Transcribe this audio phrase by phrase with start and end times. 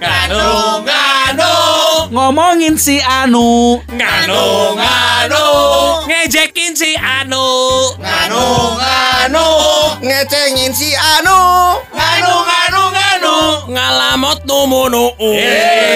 [0.00, 1.52] Nganu, nganu,
[2.10, 3.78] Ngomongin si Anu.
[3.86, 5.44] nganu, nganu,
[6.10, 7.46] ngejekin si Anu,
[8.02, 8.42] nganu,
[8.82, 9.46] nganu,
[10.02, 11.38] ngecengin si Anu
[11.94, 13.34] nganu, nganu, nganu,
[13.70, 15.04] ngalamot numunu.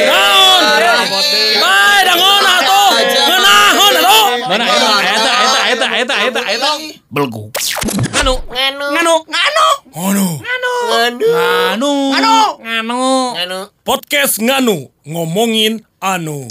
[0.07, 0.63] Naon?
[1.59, 2.91] Bae dangon atuh.
[3.27, 4.27] Ngeunahon atuh.
[4.49, 5.18] Mana eta
[5.99, 6.71] eta eta eta eta eta eta
[7.11, 7.51] belgu.
[8.15, 11.93] Nganu, nganu, nganu, nganu, nganu, nganu,
[12.63, 13.03] nganu,
[13.35, 16.47] nganu, Podcast Nganu ngomongin anu.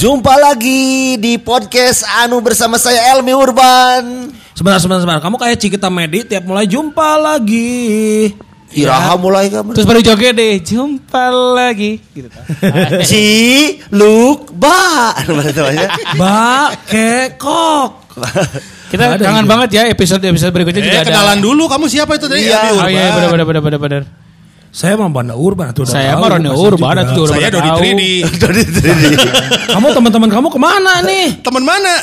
[0.00, 5.20] Jumpa lagi di podcast Anu bersama saya Elmi Urban Sebentar, sebentar, sebentar.
[5.20, 8.32] Kamu kayak Cikita Medi tiap mulai jumpa lagi.
[8.70, 11.98] Iraha mulai kamu Terus baru joget deh, jumpa lagi.
[12.10, 12.44] Gitu kan.
[13.08, 13.26] Ci
[13.90, 15.88] Luk Ba namanya?
[16.14, 18.14] Ba kekok.
[18.90, 19.50] Kita Ada kangen juga.
[19.50, 21.10] banget ya episode episode berikutnya juga Eh, ada.
[21.10, 22.46] kenalan dulu kamu siapa itu tadi?
[22.46, 22.58] Iya.
[22.70, 22.90] Oh Urban.
[22.90, 24.02] iya benar benar benar benar benar.
[24.70, 27.78] Saya mah Banda Urban tuh udah Saya mah pasti Urban itu udah Saya Dodi tahu.
[27.82, 28.12] Tridi.
[28.42, 29.08] Dodi Tridi.
[29.66, 31.26] Kamu teman-teman kamu ke mana nih?
[31.42, 31.94] Teman mana?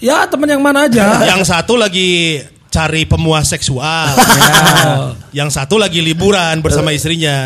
[0.00, 1.20] Ya teman yang mana aja?
[1.24, 4.08] Yang satu lagi cari pemuas seksual.
[5.34, 7.42] Yang satu lagi liburan bersama istrinya.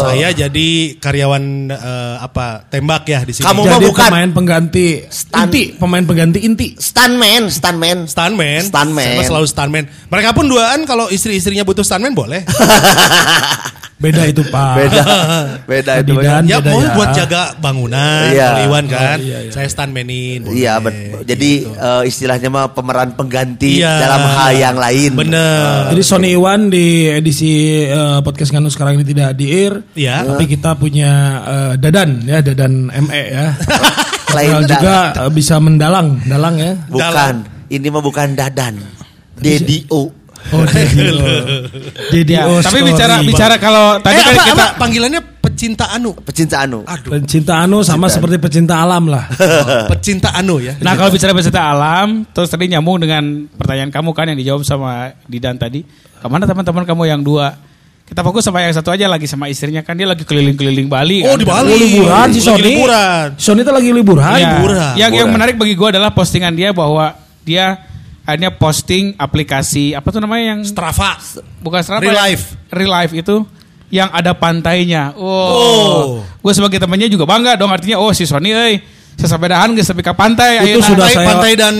[0.00, 3.44] Saya jadi karyawan eh, apa tembak ya di sini.
[3.44, 4.08] Kamu mah Jadi bukan.
[4.08, 6.78] pemain pengganti Stan- inti, pemain pengganti inti.
[6.78, 8.62] Stuntman Stuntman stuntman.
[8.62, 9.06] Stuntman.
[9.12, 9.84] Saya selalu stuntman.
[10.06, 12.46] Mereka pun duaan kalau istri-istrinya butuh stuntman boleh.
[13.94, 14.74] Beda itu pak.
[14.76, 15.02] Beda
[15.70, 16.42] Beda itu Bidan.
[16.44, 16.92] ya beda mau ya.
[16.92, 18.66] buat jaga bangunan, Iya.
[18.66, 19.16] Iwan kan.
[19.16, 19.50] Oh, iya, iya.
[19.50, 20.44] Saya stuntmanin.
[20.44, 23.94] Iya, bet- jadi eh, istilahnya mah pemeran pengganti Iya.
[23.96, 25.10] dalam hal yang lain.
[25.14, 25.88] Bener.
[25.88, 26.83] Jadi Sony Iwan di
[27.14, 27.52] edisi
[27.84, 29.74] eh, podcast Nganu sekarang ini tidak di air.
[29.94, 30.24] Iya.
[30.24, 31.10] Tapi kita punya
[31.44, 33.46] eh, Dadan ya, Dadan ME ya.
[34.34, 34.96] Lain Terkenal da- juga
[35.26, 36.72] eh, bisa mendalang, dalang ya.
[36.90, 37.34] Bukan.
[37.70, 38.74] Ini mah bukan Dadan.
[39.34, 40.08] Dedi O.
[40.52, 41.08] Oh, Dedi.
[42.12, 44.66] Dedi Ya, O tapi bicara bicara kalau tadi eh, kan apa, kita apa?
[44.78, 45.20] panggilannya
[45.64, 46.12] pecinta anu.
[46.20, 46.84] Pecinta Anu.
[46.84, 49.24] Aduh, Pencinta Anu sama seperti pecinta alam lah.
[49.90, 50.76] pecinta anu ya.
[50.76, 55.16] Nah kalau bicara pecinta alam, terus tadi nyambung dengan pertanyaan kamu kan yang dijawab sama
[55.24, 55.80] Didan tadi.
[56.20, 57.56] Ke mana teman-teman kamu yang dua?
[58.04, 61.24] Kita fokus sama yang satu aja lagi sama istrinya kan dia lagi keliling-keliling Bali.
[61.24, 61.40] Oh kan.
[61.40, 61.72] di Bali.
[61.72, 62.60] Oh, liburan si Lagi Sony.
[62.76, 63.26] liburan.
[63.40, 64.36] Sony itu lagi liburan.
[64.36, 64.92] Ya, liburan.
[65.00, 67.80] Yang yang menarik bagi gue adalah postingan dia bahwa dia
[68.28, 71.16] akhirnya posting aplikasi apa tuh namanya yang Strava.
[71.64, 72.44] bukan Strava, Real yang- Life.
[72.68, 73.36] Real Life itu
[73.88, 75.12] yang ada pantainya.
[75.14, 75.24] Oh.
[75.24, 76.04] Oh.
[76.38, 78.74] Gue sebagai temannya juga bangga dong artinya oh si Sony euy
[79.14, 80.86] sesapedahan geus sampai ke pantai Itu ayeuna.
[80.86, 81.74] sudah pantai, saya- pantai dan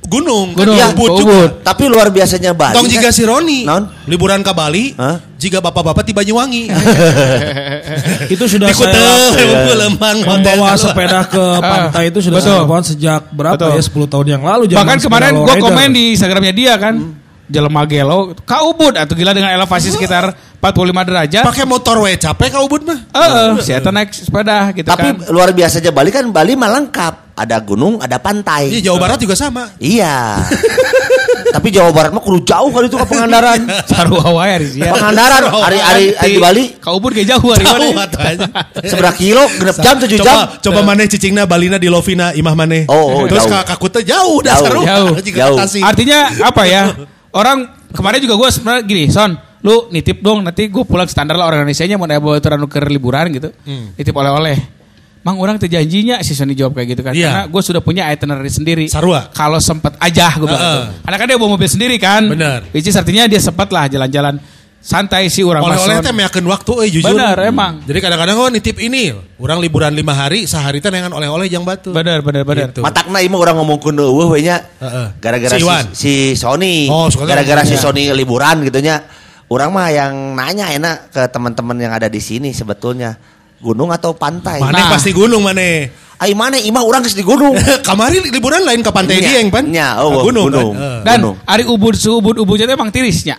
[0.00, 0.58] gunung.
[0.58, 1.30] Gunung, Kan Ya, Ubud juga.
[1.30, 1.50] Ubud.
[1.62, 2.74] Tapi luar biasanya Bali.
[2.74, 2.90] Tong kan?
[2.90, 3.86] jika si Roni Naon?
[4.04, 5.22] liburan ke Bali, Hah?
[5.38, 6.66] jika bapak-bapak di Banyuwangi.
[8.34, 8.90] Itu sudah Di Kuta,
[9.30, 12.50] saya lembang membawa sepeda ke pantai itu sudah Betul.
[12.50, 13.78] saya lakukan sejak berapa Betul.
[13.78, 14.62] ya 10 tahun yang lalu.
[14.72, 16.94] Bahkan kemarin gue komen di Instagramnya dia kan.
[17.50, 21.42] Jelema gelo, ka Ubud atau gila dengan elevasi sekitar 45 derajat.
[21.42, 23.00] Pakai motor we capek ka Ubud mah.
[23.08, 25.32] Eh, si Eta naik sepeda gitu Tapi kan.
[25.32, 27.32] luar biasanya Bali kan Bali mah lengkap.
[27.32, 28.68] Ada gunung, ada pantai.
[28.68, 29.72] Iya Jawa Barat juga sama.
[29.80, 30.44] Iya.
[31.56, 33.64] Tapi Jawa Barat mah kudu jauh kali itu ke Pangandaran.
[33.90, 34.92] Saru Hawaii hari sia.
[34.92, 38.04] Pangandaran hari hari di Bali Ka Ubud kayak jauh hari mana.
[38.04, 38.44] aja.
[38.84, 39.48] seberapa kilo?
[39.56, 40.60] Genep jam, tujuh coba, jam.
[40.60, 42.84] Coba maneh cicingna Balina di Lovina imah maneh.
[42.84, 43.56] Oh, oh, Terus jauh.
[43.56, 44.66] ka Kakute jauh dah Jauh.
[44.68, 44.80] seru.
[45.32, 45.56] Jauh.
[45.80, 46.92] Artinya apa ya?
[47.32, 51.44] Orang kemarin juga gue sebenarnya gini, Son, lu nitip dong nanti gue pulang standar lah
[51.44, 53.52] orang Indonesia nya mau bawa aturan ke liburan gitu.
[53.64, 53.92] Hmm.
[53.96, 54.56] Nitip oleh-oleh.
[55.20, 57.12] Mang orang terjanjinya si Sony jawab kayak gitu kan.
[57.12, 57.28] Iya.
[57.28, 58.84] Karena gue sudah punya itinerary sendiri.
[58.88, 59.28] Sarua.
[59.36, 60.64] Kalau sempet aja gue bilang.
[60.64, 60.80] Heeh.
[60.80, 61.04] gitu.
[61.04, 62.24] Karena kan dia bawa mobil sendiri kan.
[62.24, 62.64] Bener.
[62.72, 64.40] Which is artinya dia sempat lah jalan-jalan
[64.80, 66.04] santai sih orang Oleh-oleh Son.
[66.08, 67.12] teh meyakeun waktu euy jujur.
[67.12, 67.84] Bener emang.
[67.84, 71.92] Jadi kadang-kadang oh nitip ini, orang liburan lima hari, sehari teh nengan oleh-oleh jang batu.
[71.92, 72.72] Bener bener bener.
[72.72, 72.80] Gitu.
[72.80, 74.08] Matakna imah orang ngomong kuno
[74.40, 74.56] nya.
[74.80, 75.06] Heeh.
[75.20, 76.88] Gara-gara Si si, si Sony.
[76.88, 79.04] Oh, suka Gara-gara si ngomong, Sony liburan gitu nya.
[79.50, 83.18] Orang mah yang nanya enak ke teman-teman yang ada di sini sebetulnya.
[83.58, 84.62] Gunung atau pantai?
[84.62, 84.88] Maneh Nah.
[84.88, 85.90] pasti gunung maneh.
[86.16, 87.58] Ai mana imah orang geus di gunung.
[87.86, 89.64] Kamari liburan lain ke pantai Nya, Dieng pan?
[89.66, 90.48] nya, oh, gunung.
[90.48, 90.72] gunung.
[90.72, 90.80] kan?
[90.80, 91.00] Eh.
[91.02, 91.36] Dan Gunung.
[91.42, 93.36] hari ubud su ubud ubudnya itu emang tirisnya.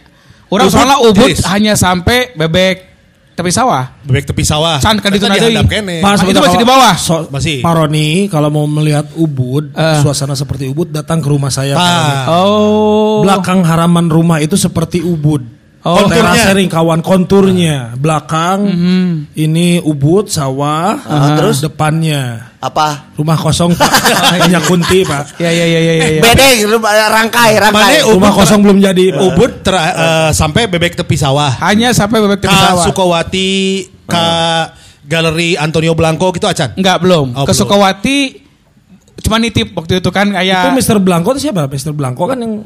[0.52, 1.48] Orang Ubud soalnya ubud tiris.
[1.48, 2.92] hanya sampai bebek
[3.32, 3.96] tepi sawah.
[4.04, 4.84] Bebek tepi sawah.
[4.84, 6.04] Can, kan Eta itu kene.
[6.04, 6.94] Mas, itu masih di bawah.
[7.00, 7.64] so- Masih.
[7.64, 10.02] Pak Roni kalau mau melihat Ubud, Eh.
[10.04, 11.74] suasana seperti Ubud datang ke rumah saya.
[11.74, 12.28] Ah.
[12.36, 13.24] Oh.
[13.24, 15.61] Belakang haraman rumah itu seperti Ubud.
[15.82, 15.98] Oh.
[15.98, 16.38] Konturnya.
[16.38, 17.78] Terasering kawan konturnya.
[17.98, 18.70] Belakang
[19.34, 20.94] ini Ubud sawah,
[21.34, 23.10] terus depannya Apa?
[23.18, 23.90] rumah kosong Pak.
[24.46, 25.42] Hanya kunti Pak.
[25.42, 26.06] Ya ya ya ya ya.
[26.18, 26.22] ya.
[26.22, 27.98] Bedeng, lu- rangkai, rangkai.
[27.98, 29.06] Mana Rumah Ubud- kosong belum jadi.
[29.10, 29.22] Pak.
[29.26, 31.50] Ubud ter, eh, sampai bebek tepi sawah.
[31.66, 32.86] Hanya sampai bebek tepi Ka sawah.
[32.86, 33.52] Sukowati,
[34.06, 34.26] ka
[35.02, 36.78] Galeri Antonio Blanco gitu acan.
[36.78, 37.34] Enggak belum.
[37.34, 37.58] Oh, Ke belum.
[37.58, 38.18] Sukawati
[39.20, 40.98] cuma nitip waktu itu kan Itu kayak Mr.
[40.98, 41.68] Blanco itu siapa?
[41.68, 41.92] Mr.
[41.92, 42.64] Blanco kan yang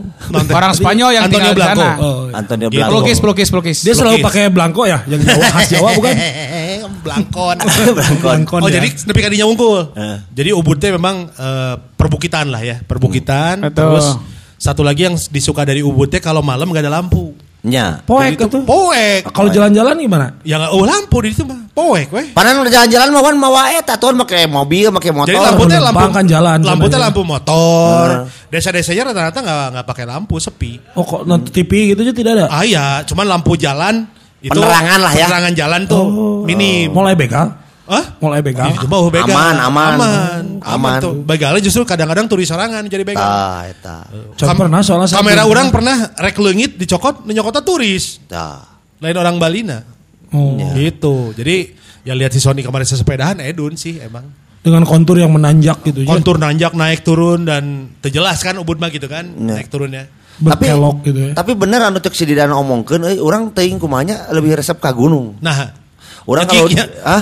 [0.48, 1.82] orang Spanyol yang Antonio tinggal di Blanco.
[1.82, 1.96] sana.
[2.00, 2.78] oh, Antonio Gitu.
[2.78, 2.92] Blanco.
[2.96, 3.78] Pelukis, pelukis, pelukis.
[3.82, 6.14] dia selalu pakai Blanco ya, yang Jawa khas Jawa bukan?
[7.06, 7.58] Blangkon.
[8.24, 8.80] Blancon Oh ya.
[8.80, 9.94] jadi nepi ka dinya unggul.
[9.94, 10.18] Eh.
[10.32, 13.62] Jadi Ubud teh memang eh, perbukitan lah ya, perbukitan.
[13.62, 13.76] Betul.
[13.76, 14.08] Terus
[14.56, 17.36] satu lagi yang disuka dari Ubud teh kalau malam gak ada lampu.
[17.66, 18.06] Nya.
[18.06, 18.60] Poek Jadi itu.
[18.62, 19.22] Poek.
[19.34, 20.38] Kalau jalan-jalan gimana?
[20.46, 21.66] Ya nggak oh lampu di situ mah.
[21.74, 22.30] Poek weh.
[22.30, 25.34] Padahal udah jalan-jalan mah wan mawa eta tuh pakai mobil, pakai motor.
[25.34, 27.06] Jadi lampu teh lampu kan jalan Lampu teh sebenarnya.
[27.10, 28.06] lampu motor.
[28.54, 30.78] Desa-desanya rata-rata nggak nggak pakai lampu sepi.
[30.94, 32.46] Oh kok nonton TV gitu aja tidak ada?
[32.54, 34.06] Ah iya, cuman lampu jalan
[34.46, 35.26] itu Penerangan lah ya.
[35.26, 36.04] Penerangan jalan tuh
[36.46, 36.94] minim.
[36.94, 37.65] Mulai begal?
[37.86, 38.18] Hah?
[38.18, 38.74] Mulai begal?
[38.74, 39.30] Itu mah begal.
[39.30, 39.92] Aman, aman.
[39.94, 41.00] aman, Aman.
[41.02, 41.14] tuh.
[41.22, 43.22] Begalnya justru kadang-kadang turi sorangan jadi begal.
[43.22, 43.98] Tah eta.
[44.36, 48.26] Coba pernah soalnya saya kamera orang pernah rek leungit dicokot, nyokotnya turis.
[48.26, 48.66] Tah.
[48.98, 49.86] Lain orang Balina.
[50.34, 50.58] Oh.
[50.74, 51.38] Gitu.
[51.38, 54.26] Jadi ya lihat si Sony kemarin sesepedahan Edun sih emang.
[54.66, 56.10] Dengan kontur yang menanjak gitu ya.
[56.10, 59.62] Kontur nanjak naik turun dan terjelas kan Ubud mah gitu kan Ya.
[59.62, 60.10] naik turunnya.
[60.42, 61.32] Berkelok gitu ya.
[61.38, 65.38] Tapi bener anu cek si Didan omongkeun euy urang teuing kumanya lebih resep ka gunung.
[65.40, 65.85] Nah,
[66.26, 66.86] Urang kalau nyegiknya.
[67.06, 67.22] ah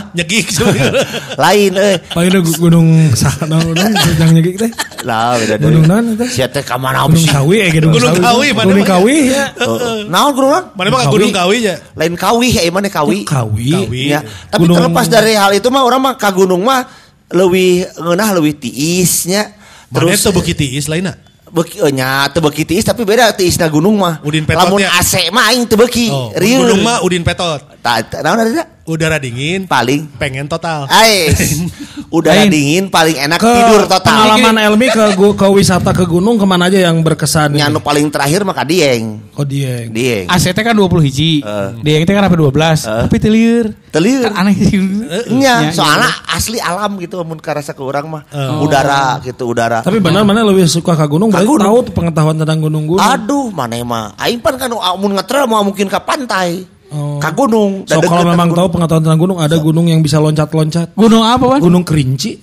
[1.35, 1.95] lain euy.
[2.07, 4.71] Paling gunung sana gunung yang nyegik teh.
[5.03, 5.67] Lah beda deui.
[5.75, 6.25] Gunung naon eta?
[6.31, 8.87] Sia teh ka mana Gunung Kawi ya gunung, Gunung Kawi, mana Gunung?
[8.87, 9.45] Kawi ya.
[9.67, 9.75] Oh,
[10.13, 10.51] Naon gunung?
[10.55, 10.65] naon?
[10.79, 11.11] Mana mah.
[11.11, 11.75] Gunung Kawi ya.
[11.99, 13.27] Lain kawi ya mana kawi.
[13.27, 13.71] Kawi.
[13.75, 14.03] Kawi.
[14.15, 16.87] Ya, tapi Gunung- terlepas dari hal itu mah orang mah ka gunung mah
[17.27, 19.51] leuwih ngeunah leuwih tiisnya.
[19.91, 21.19] Mana Terus tuh beuki tiis lainna.
[21.53, 24.23] beuki eh, nya teu beuki tiis tapi beda tiisna gunung mah.
[24.25, 24.89] Udin Petot Lamun ya?
[24.95, 26.09] AC mah aing teu beuki.
[26.09, 26.63] Oh, Rieu.
[26.65, 27.61] gunung mah Udin Petot.
[27.83, 28.65] Ta- ta- naon ada?
[28.83, 30.91] Udara dingin, Paling pengen total.
[30.91, 31.39] Ais.
[32.13, 32.51] Udara Lain.
[32.51, 34.05] dingin paling enak Ke tidur total.
[34.05, 35.03] pengalaman Elmi ke
[35.33, 37.57] ke wisata ke gunung ke mana aja yang berkesan?
[37.57, 39.23] Nya anu paling terakhir mah ka Dieng.
[39.33, 39.89] Oh Dieng.
[39.89, 40.29] Dieng.
[40.29, 41.41] ACT kan 20 hiji.
[41.41, 41.69] Eh.
[41.81, 43.07] Dia yang kan sampai 12.
[43.09, 43.65] Tapi teliur.
[43.89, 44.29] Teliur.
[44.29, 44.77] Kan aneh sih.
[45.33, 48.27] Nya, Ya, soalnya asli alam gitu mun karasa ke urang mah.
[48.61, 49.81] Udara gitu, udara.
[49.81, 51.31] Tapi benar mana lebih suka ke gunung?
[51.33, 51.65] Ka gunung.
[51.65, 53.01] tahu pengetahuan tentang gunung-gunung.
[53.01, 54.13] Aduh, mana mah.
[54.19, 54.69] Aing pan kan
[54.99, 56.69] mun ngetrail mau mungkin ke pantai.
[56.93, 57.17] Oh.
[57.17, 57.89] Ka gunung.
[57.89, 58.59] So Dan kalau memang gunung.
[58.61, 60.93] tahu pengetahuan tentang gunung, ada gunung yang bisa loncat-loncat.
[60.93, 61.59] Gunung apa, Wan?
[61.59, 62.37] Gunung Kerinci.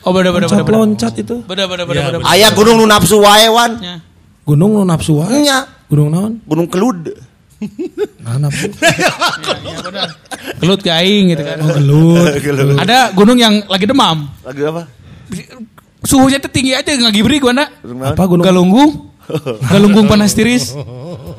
[0.00, 0.46] Oh, beda beda.
[0.46, 0.62] beda.
[0.62, 1.42] Loncat-loncat itu.
[1.44, 2.18] Beda beda beda Ya, beda.
[2.22, 2.30] bener.
[2.30, 3.72] Aya gunung nu nafsu wae wan.
[3.82, 3.98] Ya.
[4.46, 5.42] Gunung lu nafsu wae.
[5.42, 6.32] Nya, Gunung naon?
[6.46, 7.02] gunung kelud.
[8.22, 8.70] Nah, nafsu.
[10.62, 11.58] Gelut ke aing gitu kan.
[11.60, 12.16] Oh.
[12.82, 14.30] Ada gunung yang lagi demam.
[14.40, 14.86] Lagi apa?
[16.00, 17.68] Suhunya tuh tinggi aja nggak gibri gua nak.
[17.82, 18.14] Gunung naon?
[18.14, 18.44] Apa gunung?
[18.46, 18.90] Galunggung.
[19.62, 20.72] Galunggung panas tiris.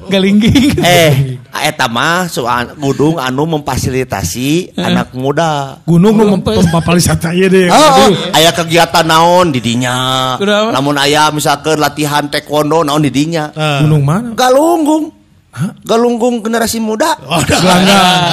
[0.09, 0.81] Galingging.
[0.81, 5.77] Eh, eta mah soal gunung anu memfasilitasi anak muda.
[5.86, 7.68] Gunung lu mempapalisata aja deh.
[7.69, 10.36] Oh, oh, aya kegiatan naon di dinya.
[10.74, 13.53] Namun aya misalkan latihan taekwondo naon di dinya.
[13.53, 14.33] Eh, Gunung mana?
[14.33, 15.21] Galunggung.
[15.83, 17.19] Galunggung generasi muda.
[17.44, 18.24] Gelanggang.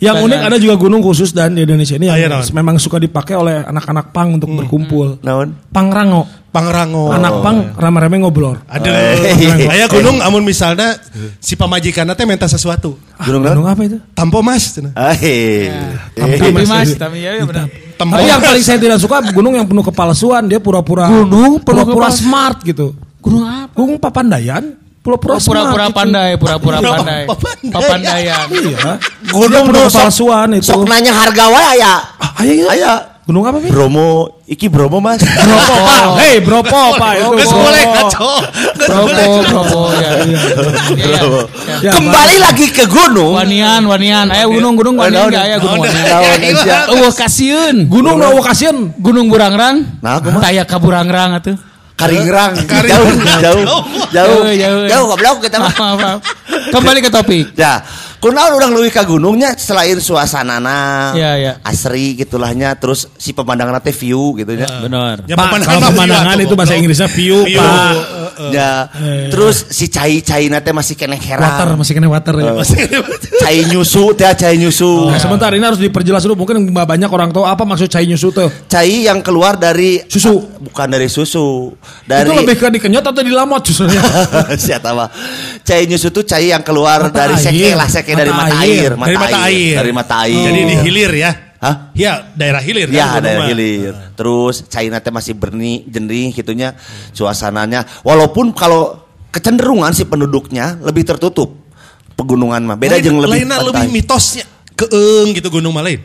[0.00, 2.96] Yang unik ada juga gunung khusus dan di Indonesia ini Ah, iya, yang memang suka
[2.96, 5.20] dipakai oleh anak-anak pang untuk berkumpul.
[5.20, 5.52] Naon?
[5.68, 6.24] Pangrango.
[6.50, 7.12] Pangrango.
[7.12, 8.56] Anak pang rame-rame ngobrol.
[8.64, 8.88] Aduh.
[8.88, 9.68] Eh.
[9.68, 10.96] Aya gunung amun misalnya
[11.36, 12.96] si pamajikanna teh minta sesuatu.
[13.20, 13.54] Gunung naon?
[13.60, 13.98] Gunung apa itu?
[14.16, 14.72] Tampo Mas.
[14.72, 14.92] cenah.
[15.20, 15.68] Eh.
[16.16, 17.68] Tapi mas, tapi ya benar.
[17.96, 18.48] Tampo Tapi yang Mas.
[18.48, 20.48] paling saya tidak suka gunung yang penuh kepalsuan.
[20.48, 22.96] Dia pura-pura Gunung pura-pura smart gitu.
[23.20, 23.72] Gunung apa?
[23.76, 24.64] Gunung Papandayan
[25.04, 25.40] pura-pura Oh.
[25.40, 25.94] Pura-pura gitu.
[25.94, 27.22] pandai, pura-pura Pura- pandai.
[27.70, 28.46] Papandayan.
[28.50, 28.90] Iya.
[29.30, 30.66] Gunung sok- kepalsuan itu.
[30.66, 31.94] Sok nanya harga wae aya.
[32.16, 32.66] Ah, ayo, ayo.
[32.72, 32.92] Aya.
[33.26, 33.74] Gunung apa, Pi?
[33.74, 35.18] Bromo, iki Bromo Mas.
[35.50, 36.06] Bropo, Pak.
[36.22, 37.12] Hei, Bropo, Pak.
[37.18, 37.58] Itu Bropo.
[37.58, 38.32] boleh ngaco.
[38.86, 40.10] Probo, probo ya.
[40.22, 40.46] Iya,
[40.94, 41.20] iya.
[41.82, 43.34] Ya, Kembali lagi ke gunung.
[43.34, 44.30] Wanian, wanian.
[44.30, 46.54] Ayo gunung-gunung wanian Naon, enggak aya gunung naon, wanian.
[46.94, 47.76] Eueuh kasieun.
[47.90, 48.94] Gunung nu kasihan.
[48.94, 49.82] Gunung Burangrang.
[49.98, 50.46] Nah, kumaha?
[50.46, 51.58] Taya ka Burangrang atuh.
[52.00, 52.54] Karingrang.
[52.62, 53.10] Jauh,
[53.42, 53.82] jauh, jauh.
[54.14, 54.82] Jauh, jauh.
[54.86, 55.74] Jauh goblok kita mah.
[56.70, 57.58] Kembali ke topik.
[57.58, 57.82] Ya,
[58.26, 61.52] kunaon orang leuwih ka gunungnya selain suasanana, Iya, iya.
[61.62, 64.66] asri gitulahnya, terus si pemandangan teh view gitu ya.
[64.82, 65.22] Benar.
[65.24, 66.74] Ya, pemandangan kalau pemandangan itu bahasa.
[66.74, 67.62] Inggrisnya view, View.
[67.62, 67.94] Pak.
[68.52, 68.90] Ya,
[69.30, 71.24] terus si cai-cai teh masih kena Water,
[71.72, 71.78] heran.
[71.78, 72.52] masih kena water ya.
[73.40, 75.08] Cai nyusu teh cai nyusu.
[75.08, 76.44] Nah, sebentar ini harus diperjelas dulu.
[76.44, 78.48] Mungkin banyak orang tahu apa maksud cai nyusu tuh.
[78.66, 80.42] Cai yang keluar dari Susu.
[80.56, 81.70] bukan dari susu.
[82.04, 84.02] Dari Itu lebih ke dikenyot atau dilamot susunya?
[84.58, 85.08] Siapa?
[85.62, 87.76] Cai nyusu tuh cai yang keluar Mata dari seke air.
[87.76, 88.72] lah seke dari Mata mata air.
[88.72, 89.74] air, Dari mata air.
[89.76, 90.44] dari mata air.
[90.48, 91.32] Jadi di hilir ya.
[91.56, 91.74] Hah?
[91.96, 93.24] Ya, daerah hilir Ya kan.
[93.24, 93.48] daerah gunung mah.
[93.48, 93.94] hilir.
[94.12, 96.76] Terus China teh masih berni jernih gitunya
[97.12, 97.84] suasananya.
[98.02, 101.56] Walaupun kalau kecenderungan si penduduknya lebih tertutup
[102.12, 102.76] pegunungan mah.
[102.76, 103.68] Beda jeung lebih lainna pantai.
[103.72, 106.00] lebih mitosnya keeng gitu gunung mah lain.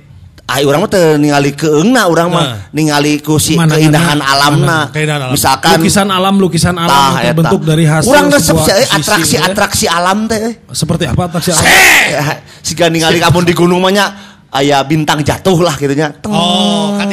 [0.52, 2.56] Ah, urang mah ningali keungna urang mah Nah.
[2.70, 3.88] ningali ku si Pemandangannya.
[3.88, 4.80] keindahan alamna.
[4.92, 5.34] Keindahan alam.
[5.34, 7.70] Misalkan lukisan alam, lukisan alam tah, terbentuk eta.
[7.72, 10.36] dari hasil Urang resep eh, sisi, atraksi-atraksi alam teh.
[10.38, 10.54] eh.
[10.60, 10.76] ya.
[10.76, 11.64] Seperti apa atraksi alam?
[11.64, 12.24] Ya,
[12.68, 14.06] Siga ningali kamu di gunung mah nya
[14.52, 16.12] aya bintang jatuh lah gitunya.
[16.12, 17.08] Teng, Oh, kan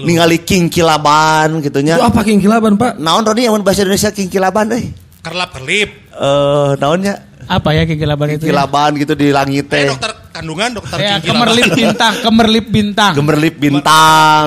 [0.00, 1.94] ningali king kilaban gitunya.
[1.94, 2.96] Itu apa king kilaban pak?
[2.96, 4.88] Naon Roni yang bahasa Indonesia king kilaban euy?
[5.20, 5.90] Kerlap kerlip.
[6.10, 7.14] Eh naonnya?
[7.44, 8.46] Apa ya kegilaban itu?
[8.46, 8.56] ya?
[8.56, 9.86] Kilaban gitu di langit Eh, teh.
[9.90, 13.12] dokter kandungan, dokter Ya, kemerlip bintang, kemerlip bintang.
[13.12, 14.46] Gemerlip bintang.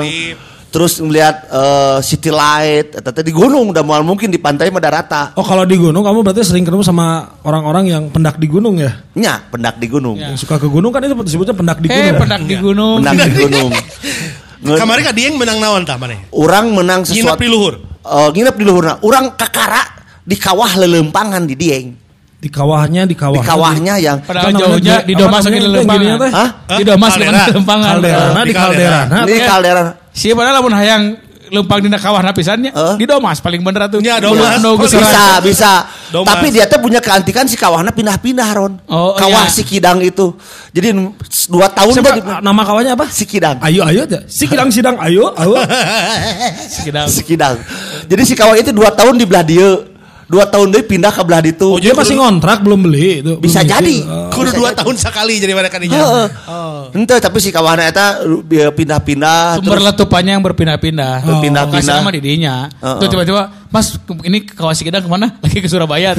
[0.74, 4.82] Terus melihat eh, city light, eta teh di gunung udah mal mungkin di pantai mah
[4.82, 5.38] rata.
[5.38, 8.98] Oh kalau di gunung kamu berarti sering ketemu sama orang-orang yang pendak di gunung ya?
[9.14, 10.18] Nya, pendak di gunung.
[10.18, 10.34] Ya.
[10.34, 12.18] Yang suka ke gunung kan itu disebutnya pendak di Eh, gunung.
[12.18, 12.98] pendak di gunung.
[12.98, 13.72] Pendak di gunung.
[14.64, 16.16] Kan dia yang menang naon tah mana?
[16.32, 17.44] Orang menang Nginep sesuatu.
[17.44, 17.74] di luhur.
[18.00, 18.94] Eh, nginep di luhurna.
[19.04, 21.88] Orang kakara di kawah lelempangan di Dieng.
[22.38, 23.40] Di kawahnya, di kawah.
[23.40, 25.96] Di kawahnya yang Padahal jauhnya Di- di Domas namanya lagi itu yang lempangan.
[25.96, 26.32] gininya teh?
[26.32, 26.50] Hah?
[26.76, 27.32] Di Domas Kaldera.
[27.32, 27.92] lagi lempangan.
[27.94, 29.00] Kalderana Di di kaldera.
[29.08, 29.24] kaldera.
[29.24, 29.84] di kaldera.
[30.12, 31.04] Si padahal lamun hayang
[31.48, 34.02] lempang dina kawah napisannya di Domas paling bener tuh.
[34.02, 34.60] Ya, Domas.
[34.60, 34.76] Orang.
[34.76, 35.72] Bisa, bisa.
[36.10, 36.28] Domas.
[36.28, 38.74] Tapi dia tuh punya keantikan si kawahnya pindah-pindah Ron.
[38.88, 39.54] Oh, Kawah iya.
[39.54, 40.36] si Kidang itu.
[40.70, 41.00] Jadi
[41.48, 43.08] dua tahun Siapa, dia di- nama kawahnya apa?
[43.08, 43.56] si Kidang.
[43.62, 44.04] Ayo, ayo.
[44.26, 45.56] Si kidang sidang, ayo, ayo.
[47.08, 47.56] Si Kidang.
[48.04, 49.93] Jadi si kawah itu dua tahun di belah dia.
[50.34, 51.70] Dua tahun dia pindah ke belah itu.
[51.70, 53.38] Oh, Dia masih ngontrak belum beli itu.
[53.38, 53.98] Bisa belum jadi.
[54.02, 54.34] Oh.
[54.34, 56.28] Kudu dua tahun sekali jadi mereka di Heeh.
[56.50, 56.90] Oh.
[56.90, 58.08] Ente tapi si kawahnya itu
[58.50, 59.62] dia pindah-pindah.
[59.62, 61.14] Sumber terus letupannya yang berpindah-pindah.
[61.22, 61.86] Berpindah-pindah.
[61.86, 62.66] Kasih sama didinya.
[62.82, 62.98] Heeh.
[62.98, 63.94] Tuh tiba-tiba, Mas
[64.26, 64.42] ini
[64.74, 65.38] si Gedang ke mana?
[65.46, 66.18] Lagi ke Surabaya.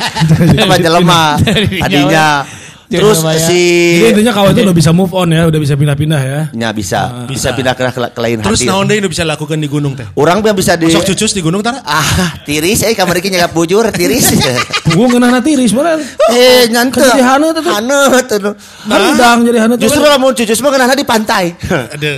[0.80, 2.59] Jelema Dari tadinya.
[2.90, 3.38] Di Terus Surabaya.
[3.38, 3.62] si
[3.96, 6.40] Jadi intinya kawah itu udah bisa move on ya, udah bisa pindah-pindah ya.
[6.50, 8.66] nya bisa bisa pindah ke, ke, ke lain Terus hati.
[8.66, 10.10] naon deui nu bisa lakukan di gunung teh?
[10.12, 11.78] Orang yang bisa di Masuk cucus di gunung tara?
[11.80, 14.34] ah tiris eh kamar iki nyaga bujur tiris.
[14.90, 16.02] Gue ngenah tiris bener.
[16.34, 16.98] eh nyante.
[16.98, 17.70] Kan jadi haneut atuh.
[17.70, 18.54] Haneut atuh.
[18.84, 19.78] Handang jadi haneut.
[19.78, 21.54] Justru lamun cucus mah kenana di pantai.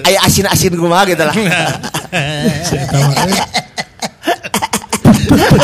[0.03, 1.37] Aya asin-asin kumaha gitu lah.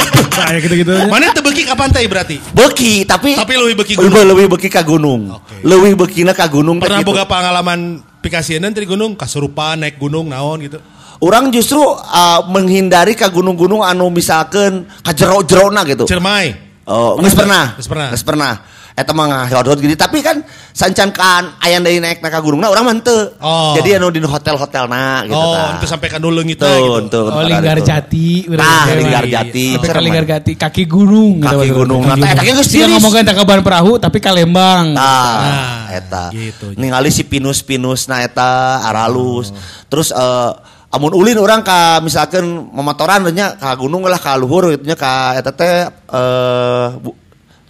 [0.46, 0.92] kayak gitu-gitu.
[1.10, 2.36] Mana teu beuki ka pantai berarti?
[2.54, 4.26] Beki tapi Tapi beuki Leuwih- gunung.
[4.30, 5.20] leuwih beki ka gunung.
[5.34, 5.66] Oke.
[5.66, 7.10] Leuwih beukina ka gunung Pernah gitu.
[7.10, 10.78] boga pengalaman pikasieun di gunung, kasurupan naik gunung naon gitu.
[11.18, 16.06] Orang justru uh, menghindari ka gunung-gunung anu misalkan ka jero-jerona gitu.
[16.06, 16.54] Cermai.
[16.86, 17.74] Oh, geus pernah.
[17.74, 18.08] Geus pernah.
[18.14, 18.52] Geus pernah.
[18.98, 20.42] Eta mah ngahodot gini, tapi kan
[20.74, 23.30] sancan kan aya deui naik ka gunungna urang mah henteu.
[23.38, 23.78] Oh.
[23.78, 25.78] Jadi anu di hotel-hotelna gitu oh, tah.
[25.78, 26.66] itu sampai kan dulu gitu.
[27.06, 27.30] Tuh.
[27.30, 28.50] Oh, Linggar Jati.
[28.50, 28.90] Nah.
[28.90, 29.78] Linggar Jati.
[29.78, 30.58] Sampai Linggar Jati.
[30.58, 31.38] Kaki gunung.
[31.38, 32.02] Kaki gitu, gunung.
[32.10, 32.90] Kaki Nah, eta ge geus tiris.
[32.90, 34.90] ngomongin tak kabar perahu tapi ka Lembang.
[34.98, 36.34] Nah, eta.
[36.34, 36.74] gitu.
[36.74, 39.54] Ningali si pinus-pinus na eta aralus.
[39.54, 39.62] Oh.
[39.86, 40.50] Terus eh
[40.90, 42.42] amun ulin orang ka misalkan
[42.74, 46.86] memotoran nya ka gunung lah ka luhur gitu nya ka eta teh eh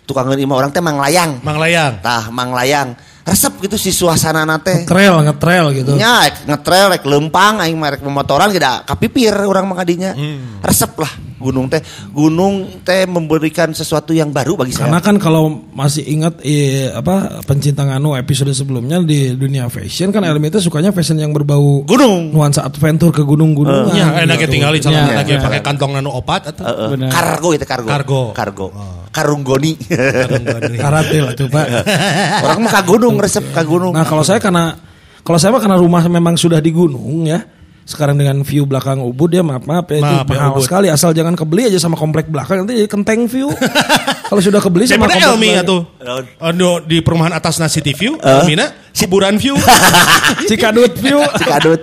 [0.09, 1.45] tukang imah orang teh manglayang.
[1.45, 2.00] Mang Layang.
[2.00, 2.97] Tah manglayang.
[3.29, 4.88] Resep gitu si suasana nate.
[4.88, 5.93] Ngetrail, ngetrail gitu.
[6.00, 10.17] Nya rek ngetrail rek lempang aing mah rek memotoran tidak kapipir orang mangadinya.
[10.17, 10.65] Hmm.
[10.65, 11.80] Resep lah gunung teh.
[12.11, 14.87] Gunung teh memberikan sesuatu yang baru bagi saya.
[14.87, 20.23] Karena kan kalau masih ingat eh, apa pencinta nganu episode sebelumnya di dunia fashion kan
[20.23, 22.30] Elmi itu sukanya fashion yang berbau Gunung.
[22.30, 23.95] nuansa adventure ke gunung-gunungan.
[23.95, 24.54] Ya, enaknya gitu.
[24.54, 25.40] tinggal di Ya, celana lagi ya.
[25.40, 26.88] pakai kantong nano opat atau Heeh.
[26.92, 27.11] Benar.
[27.11, 27.88] Kargo itu kargo.
[27.88, 28.23] Kargo.
[28.35, 28.66] Kargo.
[29.09, 29.73] Karunggoni.
[30.76, 31.66] Karate lah tuh pak.
[32.45, 33.95] Orang mah ka gunung resep ka gunung.
[33.95, 34.75] Nah kalau saya karena
[35.23, 37.40] kalau saya mah karena rumah memang sudah di gunung ya.
[37.88, 41.16] Sekarang dengan view belakang Ubud ya maaf maaf ya Maaf itu ya, mahal sekali asal
[41.16, 43.49] jangan kebeli aja sama komplek belakang nanti jadi kenteng view.
[44.28, 45.80] kalau sudah kebeli sama komplek Elmi atuh.
[46.37, 49.57] Anu di perumahan atas na City View, Elmina kuburan view.
[50.52, 51.16] Cikadut view.
[51.40, 51.80] Cikadut.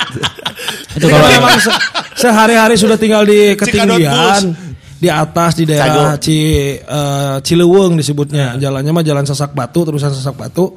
[0.93, 1.81] Itu kalau memang se-
[2.21, 4.53] sehari-hari sudah tinggal di ketinggian
[5.01, 6.21] di atas di daerah Cago.
[6.21, 6.38] Ci
[6.77, 8.62] eh, Cilewung disebutnya.
[8.62, 10.69] Jalannya mah jalan Sasak Batu, terusan Sasak Batu.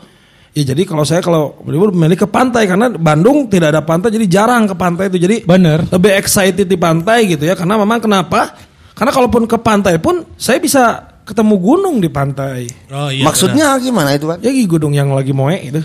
[0.58, 4.66] Ya jadi kalau saya kalau memilih ke pantai karena Bandung tidak ada pantai jadi jarang
[4.66, 5.22] ke pantai itu.
[5.22, 5.86] Jadi Bener.
[5.86, 7.54] lebih excited di pantai gitu ya.
[7.54, 8.58] Karena memang kenapa?
[8.98, 12.66] Karena kalaupun ke pantai pun saya bisa ketemu gunung di pantai.
[12.90, 13.22] Oh iya.
[13.22, 14.42] Maksudnya gimana itu, Pak?
[14.42, 15.78] Ya gunung yang lagi moe itu.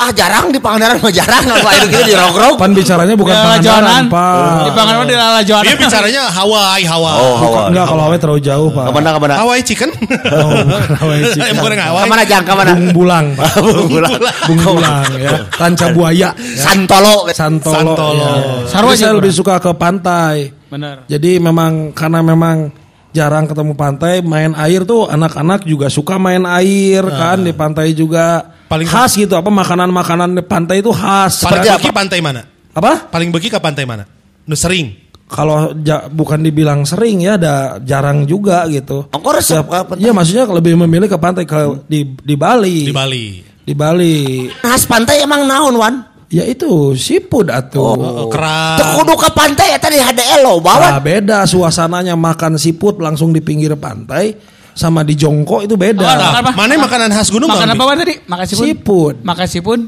[0.00, 2.56] Ah, jarang di Pangandaran mah jarang kalau air gitu di rog-rog.
[2.56, 4.04] Pan bicaranya bukan Di Lala Pangandaran.
[4.08, 4.56] Pak.
[4.64, 5.64] Di Pangandaran di Lala Jonan.
[5.68, 7.20] Dia bicaranya Hawaii, Hawaii.
[7.20, 7.68] Oh, Bukan, Hawaii.
[7.68, 8.84] enggak kalau Hawaii terlalu jauh, Pak.
[8.88, 9.34] Ke mana ke mana?
[9.36, 9.90] Hawaii chicken.
[10.40, 11.52] Oh, bukan Hawaii chicken.
[11.60, 12.00] Goreng Hawaii.
[12.00, 12.72] Ke mana jang ke mana?
[12.72, 13.50] Bung Bulang, Pak.
[13.76, 14.12] Bung Bulang.
[14.48, 15.30] Bung Bulang ya.
[15.52, 16.28] Ranca buaya.
[16.56, 17.16] Santolo.
[17.28, 17.76] Santolo.
[17.76, 18.24] Santolo.
[18.24, 18.32] ya.
[18.72, 20.48] Sarwa Jadi saya lebih suka ke pantai.
[20.72, 21.04] Bener.
[21.12, 22.72] Jadi memang karena memang
[23.12, 28.56] jarang ketemu pantai, main air tuh anak-anak juga suka main air kan di pantai juga.
[28.70, 31.42] Paling- khas gitu apa makanan-makanan di pantai itu khas.
[31.42, 31.96] Paling Seperti beki apa?
[31.98, 32.42] pantai mana?
[32.70, 33.10] Apa?
[33.10, 34.06] Paling beki ke pantai mana?
[34.46, 34.94] Nu sering.
[35.26, 39.10] Kalau ja- bukan dibilang sering ya, ada jarang juga gitu.
[39.10, 39.82] Engkau resep Ya?
[40.06, 42.86] Iya maksudnya lebih memilih ke pantai ke di di Bali.
[42.86, 43.26] Di Bali.
[43.66, 44.46] Di Bali.
[44.62, 45.94] Khas pantai emang naon, Wan?
[46.30, 47.82] Ya itu seafood atuh.
[47.98, 48.78] Oh, kerang.
[48.78, 50.94] Teu kudu ke pantai eta di HDL lo, bawa.
[50.94, 54.38] Nah, beda suasananya makan siput langsung di pinggir pantai
[54.80, 56.00] sama di jongkok itu beda.
[56.00, 56.50] Oh, Makan apa?
[56.56, 57.52] Mana makanan khas gunung?
[57.52, 57.84] Makan Bang?
[57.84, 58.14] apa tadi?
[58.24, 58.64] Makan sipun.
[58.64, 59.14] Siput.
[59.20, 59.78] Makan sipun.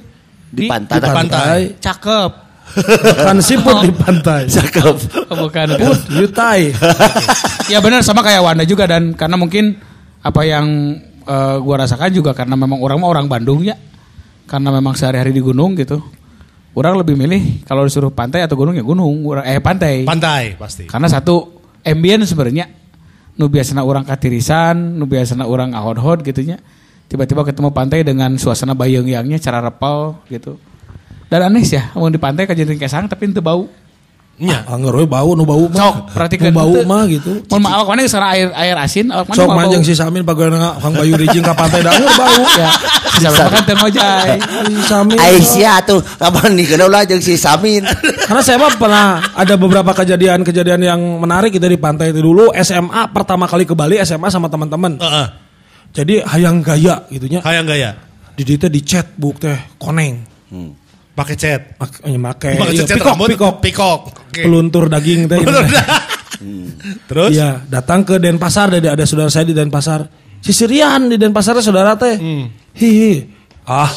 [0.53, 0.97] Di Di- pantai.
[1.01, 1.61] di pantai.
[1.81, 2.31] Cakep.
[3.25, 4.43] Makan siput di pantai.
[4.61, 4.97] Cakep.
[5.33, 5.67] Oh, bukan.
[5.81, 6.77] Put, yutai.
[7.73, 9.81] ya benar sama kayak Wanda juga dan karena mungkin
[10.21, 10.67] apa yang
[11.25, 13.81] eh, gua rasakan juga karena memang orang mah orang Bandung ya.
[14.45, 16.05] Karena memang sehari-hari di gunung gitu.
[16.77, 20.05] Orang lebih milih kalau disuruh pantai atau gunung ya gunung, Orang- eh pantai.
[20.05, 20.85] Pantai pasti.
[20.85, 21.49] Karena satu
[21.81, 22.82] ambien sebenarnya
[23.37, 26.61] nu biasana orang katirisan, nu biasana orang ahod-hod gitunya.
[27.09, 30.57] Tiba-tiba ketemu pantai dengan suasana bayang-yangnya cara repel gitu.
[31.29, 33.69] Dan aneh sih ya, mau di pantai kejadian kesang tapi itu bau.
[34.41, 34.65] Nya.
[34.65, 35.77] Angger we bau nu bau mah.
[35.77, 37.45] Sok, perhatikan Nu bau mah gitu.
[37.53, 40.97] Mohon maaf, mana sana air air asin, awak mana Sok manjang si Samin pagana Kang
[40.97, 42.43] Bayu Rijing ka pantai da anggur bau.
[43.13, 44.31] Ya, bisa makan teu ngojay.
[44.73, 45.19] Si Samin.
[45.21, 47.85] Aisyah tuh kapan nih kenal lah jeung si Samin.
[48.27, 53.13] Karena saya mah pernah ada beberapa kejadian-kejadian yang menarik gitu di pantai itu dulu SMA
[53.13, 54.97] pertama kali ke Bali SMA sama teman-teman.
[54.97, 55.27] Heeh.
[55.93, 57.45] Jadi hayang gaya gitunya.
[57.45, 57.95] Hayang gaya.
[58.33, 60.25] Di dieu teh di chat book teh koneng.
[61.13, 61.63] Pakai cat.
[62.09, 63.29] Make Pakai iya, cat pikok rambut.
[63.37, 64.01] pikok Pikok.
[64.33, 65.39] Peluntur daging teh.
[67.09, 67.31] Terus?
[67.37, 70.09] Iya, datang ke Denpasar ada ada saudara saya di Denpasar.
[70.43, 72.17] Si Sirian di Denpasar saudara teh.
[72.75, 73.13] Hihi.
[73.69, 73.93] Ah,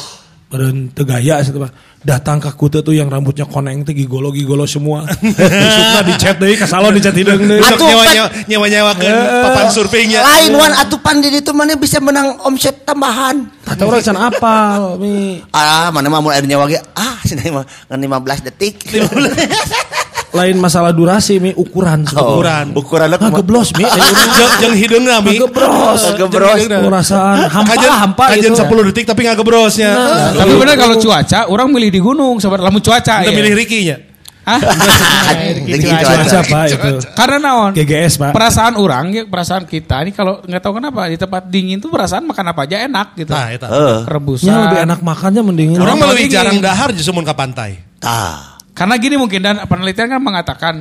[0.52, 1.72] beren teu gaya situ mah.
[2.06, 5.10] Datang ke kute tuh yang rambutnya koneng teh gigolo gigolo semua.
[5.10, 7.58] Besukna di chat deui ka salon di chat hideung deui.
[7.58, 9.10] Untuk Atuh, nyewa nyewa nyewa nyewa ke
[9.42, 10.22] papan surfingnya.
[10.22, 13.50] Lain wan atupan di itu mana bisa menang omset tambahan.
[13.66, 15.42] Kata orang can apal mi.
[15.50, 16.78] Ah, mana mah mulai nyawa ge.
[16.94, 18.86] Ah, sini mah ngan 15 detik.
[20.36, 22.76] Lain masalah durasi mi ukuran Oh, Ukuran.
[22.76, 23.32] Ukuranna kumaha?
[23.40, 23.88] Ngageblos mi.
[23.88, 25.40] Jeung jeung hideungna mi.
[25.40, 26.02] Ngagebros.
[26.14, 26.60] Ngagebros.
[26.68, 28.68] Perasaan hampa Kajian hampa kajian gitu.
[28.68, 29.92] 10 detik tapi nggak gebrosnya.
[30.36, 33.36] Tapi benar kalau cuaca, orang milih di gunung, sabar lamun cuaca Kita ya.
[33.36, 33.56] milih.
[34.46, 34.62] Hah?
[35.66, 36.22] Ricky Cuaca.
[36.22, 36.98] Cuaca pak itu.
[37.18, 37.72] Karena naon?
[37.74, 38.32] GGS pak.
[38.32, 42.30] Perasaan orang, ya, perasaan kita ini kalau nggak tahu kenapa di tempat dingin tuh perasaan
[42.30, 43.34] makan apa aja enak gitu.
[43.34, 43.68] Nah, eta.
[43.68, 43.98] Heeh.
[44.06, 44.54] Rebusan.
[44.54, 45.78] Ya lebih enak makannya mendingin.
[45.82, 47.82] Orang mah lebih jarang dahar justru mun ke pantai.
[47.98, 48.55] Tah.
[48.76, 50.74] Karena gini mungkin dan penelitian kan mengatakan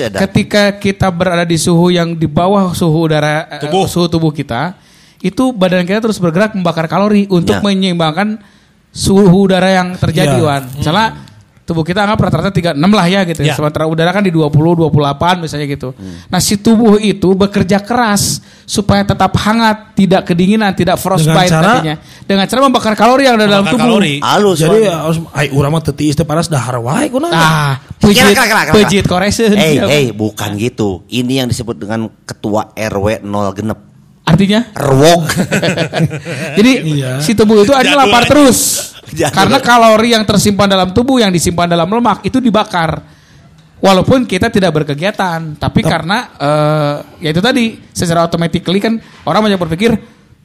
[0.00, 0.16] ada.
[0.24, 3.84] ketika kita berada di suhu yang di bawah suhu udara eh, Tubuh.
[3.84, 4.80] suhu tubuh kita,
[5.20, 7.60] itu badan kita terus bergerak membakar kalori untuk Ya.
[7.60, 8.40] menyeimbangkan
[8.88, 10.42] suhu udara yang terjadi, Ya.
[10.42, 10.62] Wan.
[10.72, 11.20] Misalnya
[11.64, 13.40] tubuh kita anggap rata-rata 36 lah ya gitu.
[13.40, 13.56] Ya.
[13.56, 15.96] Sementara udara kan di 20, 28 misalnya gitu.
[16.28, 21.72] Nah, si tubuh itu bekerja keras supaya tetap hangat, tidak kedinginan, tidak frostbite Dengan cara?
[21.80, 21.96] tadinya.
[22.24, 23.80] Dengan cara membakar kalori yang ada dalam tubuh.
[23.80, 24.14] kalori.
[24.20, 24.60] Halus.
[24.60, 27.08] Jadi ya, harus ai urang mah teu tiis teh paras dahar wae.
[27.08, 29.56] Nah, Kira, pejit, koreseun.
[29.56, 31.08] Eh, eh, bukan gitu.
[31.08, 33.80] Ini yang disebut dengan ketua RW 0 genep.
[34.24, 34.72] Artinya?
[34.72, 35.24] Rwok.
[36.58, 37.20] Jadi Iya.
[37.20, 38.30] si tubuh itu hanya Jadul lapar aja.
[38.32, 38.58] terus.
[39.14, 43.00] Karena kalori yang tersimpan dalam tubuh yang disimpan dalam lemak itu dibakar.
[43.84, 48.96] Walaupun kita tidak berkegiatan, tapi karena eh, ya itu tadi secara automatically kan
[49.28, 49.92] orang banyak berpikir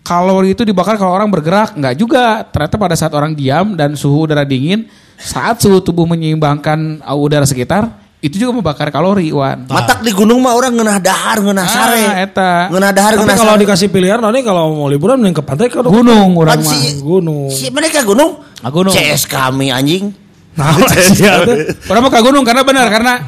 [0.04, 2.44] kalori itu dibakar kalau orang bergerak, nggak juga.
[2.50, 7.46] Ternyata pada saat orang diam dan suhu udara dingin, saat suhu tubuh menyeimbangkan uh, udara
[7.46, 7.88] sekitar,
[8.20, 9.64] itu juga membakar kalori, Wan.
[9.66, 12.04] Matak di gunung mah orang ngeunah dahar, ngeunah sare.
[12.04, 12.52] Ah, eta.
[12.68, 13.62] Ngeunah dahar, Tapi ngeunah kalau sare.
[13.64, 16.68] dikasih pilihan nanti kalau mau liburan mending ke pantai ke Gunung orang mah.
[16.70, 17.48] si- Gunung.
[17.48, 18.44] Si mereka gunung.
[18.60, 18.92] Ah, gunung.
[18.92, 20.12] CS kami anjing.
[20.52, 21.72] Nah, teh.
[21.88, 23.24] Orang mau ke gunung karena benar karena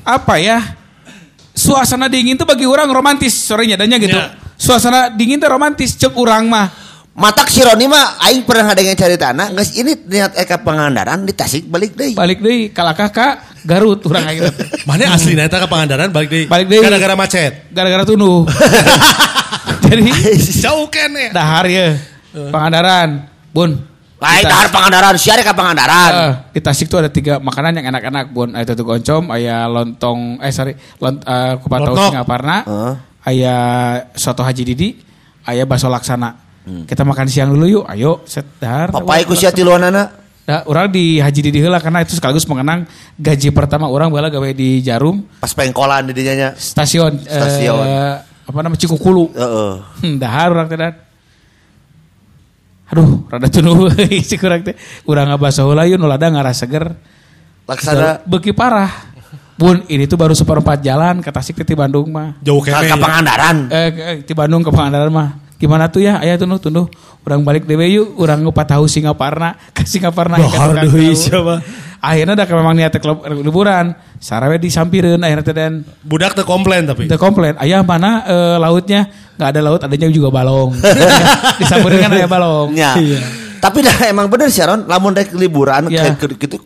[0.00, 0.58] apa ya?
[1.52, 4.16] Suasana dingin tuh bagi orang romantis sorenya adanya gitu.
[4.16, 4.32] Ya.
[4.56, 6.66] Suasana dingin tuh romantis cek orang mah.
[7.10, 11.34] Matak si Roni mah aing pernah ngadengen cerita anak geus ini niat eka Pangandaran di
[11.34, 12.14] Tasik balik deui.
[12.14, 13.28] Balik deui kalakah ka
[13.66, 14.54] Garut urang akhirnya.
[14.88, 16.46] Mana asli neta ke Pangandaran balik deui.
[16.46, 16.80] Balik deui.
[16.86, 17.66] Gara-gara macet.
[17.74, 18.46] Gara-gara tunuh.
[19.90, 20.06] Jadi
[20.64, 21.34] Jauh kene.
[21.34, 21.98] dahar ya.
[22.30, 23.26] Pangandaran.
[23.50, 23.90] Bun.
[24.20, 26.12] Lain dahar Pangandaran, siare ka Pangandaran.
[26.12, 28.52] Eh, di Tasik tuh ada tiga makanan yang enak-enak bun.
[28.52, 32.12] Ada tutuk oncom, ayah lontong, eh sorry, lont, eh, kupat tahu Lontong.
[32.12, 32.94] Singaparna, Heeh.
[33.32, 33.60] ayah
[34.12, 34.88] soto haji didi,
[35.48, 36.36] ayah bakso laksana.
[36.60, 38.90] Kita makan siang dulu yuk, ayo set dahar.
[38.90, 40.12] Papai ku sia tiluanana.
[40.40, 42.82] Nah, orang di haji didi heula karena itu sekaligus mengenang
[43.14, 46.48] gaji pertama orang bala gawe di Jarum Pas pengkolan di dinya nya.
[46.52, 47.78] stasiun, Stasiun.
[47.80, 49.30] eh, apa namanya Cikukulu.
[49.30, 49.72] Heeh.
[50.02, 50.94] Hmm, dahar orang teh dan.
[52.90, 53.86] Aduh, rada tunuh
[54.26, 54.74] si kurang teh.
[55.06, 56.90] Urang ngabasa heula yeuh nu lada ngaras seger.
[57.64, 58.90] Laksana Beki parah.
[59.54, 62.34] Bun, ini tuh baru seperempat jalan ke Tasik ke Bandung mah.
[62.40, 62.90] Jauh kene.
[62.90, 62.96] ya.
[62.96, 63.56] Pangandaran.
[63.68, 65.28] Eh, ke- di Bandung ke Pangandaran mah.
[65.60, 66.16] Gimana tuh ya?
[66.24, 66.88] Ayah tunuh tunuh.
[67.20, 68.16] Urang balik dewe yuk.
[68.16, 69.60] Urang ngupat tahu Singaparna.
[69.76, 70.40] Ke Singaparna.
[70.40, 71.60] tukang deui siapa?
[72.00, 73.08] Akhirnya dah memang niatnya ke
[73.44, 73.92] liburan.
[74.16, 77.04] Sarawe disampireun akhirnya teh dan Budak teu komplain tapi.
[77.12, 79.04] Udah komplain, ayah mana eh, lautnya?
[79.36, 80.72] Nggak ada laut, adanya juga balong.
[81.60, 82.72] Disamperin kan ayah balong.
[82.72, 82.96] Nya.
[82.96, 83.20] Iya.
[83.60, 86.16] Tapi dah emang bener sih Ron, lamun rek liburan Iya.
[86.16, 86.56] kayak gitu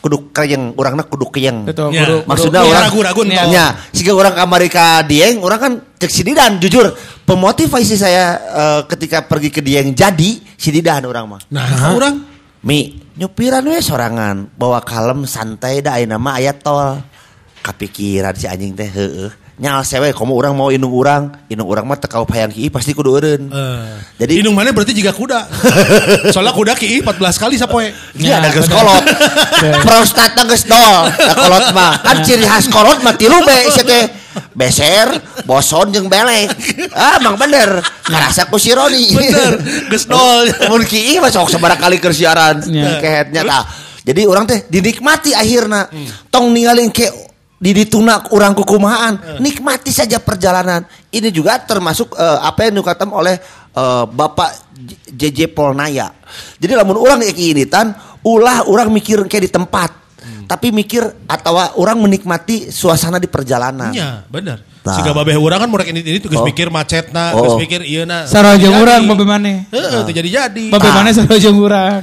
[0.00, 1.26] kudu kayeng, urangna kudu.
[1.28, 2.06] Betul, Ya.
[2.06, 3.32] kudu- Maksudnya kudu- orang ragu-ragu Iya.
[3.34, 3.50] entong.
[3.50, 8.80] Ya, jika orang ke Amerika Dieng, orang kan cek si Didan, jujur pemotivasi saya eh,
[8.86, 11.40] ketika pergi ke Dieng jadi si Didan orang mah.
[11.50, 12.14] Nah, orang
[12.64, 16.96] Mi, nyupiran we sorangan bawa kalem santai da aya nama aya tol
[17.60, 21.94] kapikiran si anjing teh heeh nyal sewe komo orang mau indung orang indung orang mah
[21.94, 23.42] tekau payang kieu pasti kudu eureun
[24.18, 25.46] Jadi jadi Indung mana berarti juga kuda.
[26.34, 27.86] Soalnya kuda ki 14 kali sapoe.
[28.18, 29.04] Iya, Ya, ada geus kolot.
[29.86, 31.06] Prostatna geus dol.
[31.06, 32.02] Da kolot mah.
[32.02, 34.04] Kan ciri khas kolot mah tilu be teh.
[34.58, 36.50] Beser, boson jeung belek.
[36.90, 37.78] Ah, emang bener.
[38.10, 39.14] Ngarasa ku si Roni.
[39.14, 39.62] Bener,
[39.94, 40.50] geus dol.
[40.74, 42.58] Mun kieu mah sok sabaraha kali keur siaran.
[42.66, 42.98] Ya.
[42.98, 43.62] Kehetnya tah.
[44.02, 45.86] Jadi orang teh dinikmati akhirna.
[45.86, 46.10] Hmm.
[46.26, 47.06] Tong ninggalin ke
[47.64, 49.40] di dituna urang kukumahan.
[49.40, 50.84] Nikmati saja perjalanan.
[51.08, 53.40] Ini juga termasuk eh, apa yang dikatakan oleh
[53.72, 54.76] eh, Bapak
[55.08, 56.12] JJ Polnaya.
[56.60, 59.90] Jadi lamun orang kayak tan, ulah orang mikir kayak di tempat.
[60.20, 60.44] Hmm.
[60.44, 63.96] Tapi mikir atau orang menikmati suasana di perjalanan.
[63.96, 64.60] Iya, bener.
[64.84, 65.00] Nah.
[65.00, 66.48] Siga babeh urang kan murek ini ini tuh geus Oh.
[66.48, 67.48] mikir macetna, Oh.
[67.48, 68.28] geus mikir ieu na.
[68.28, 69.64] Sarojong urang babe maneh.
[69.72, 70.68] Heeh, teu jadi-jadi.
[70.68, 72.02] Babe maneh sarojong urang.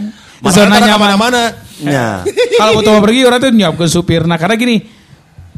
[0.49, 1.09] Zona Mana nyaman.
[1.21, 1.43] mana
[1.81, 2.21] Ya.
[2.57, 4.21] Kalau mau pergi orang tuh nyop ke supir.
[4.25, 4.85] Nah karena gini,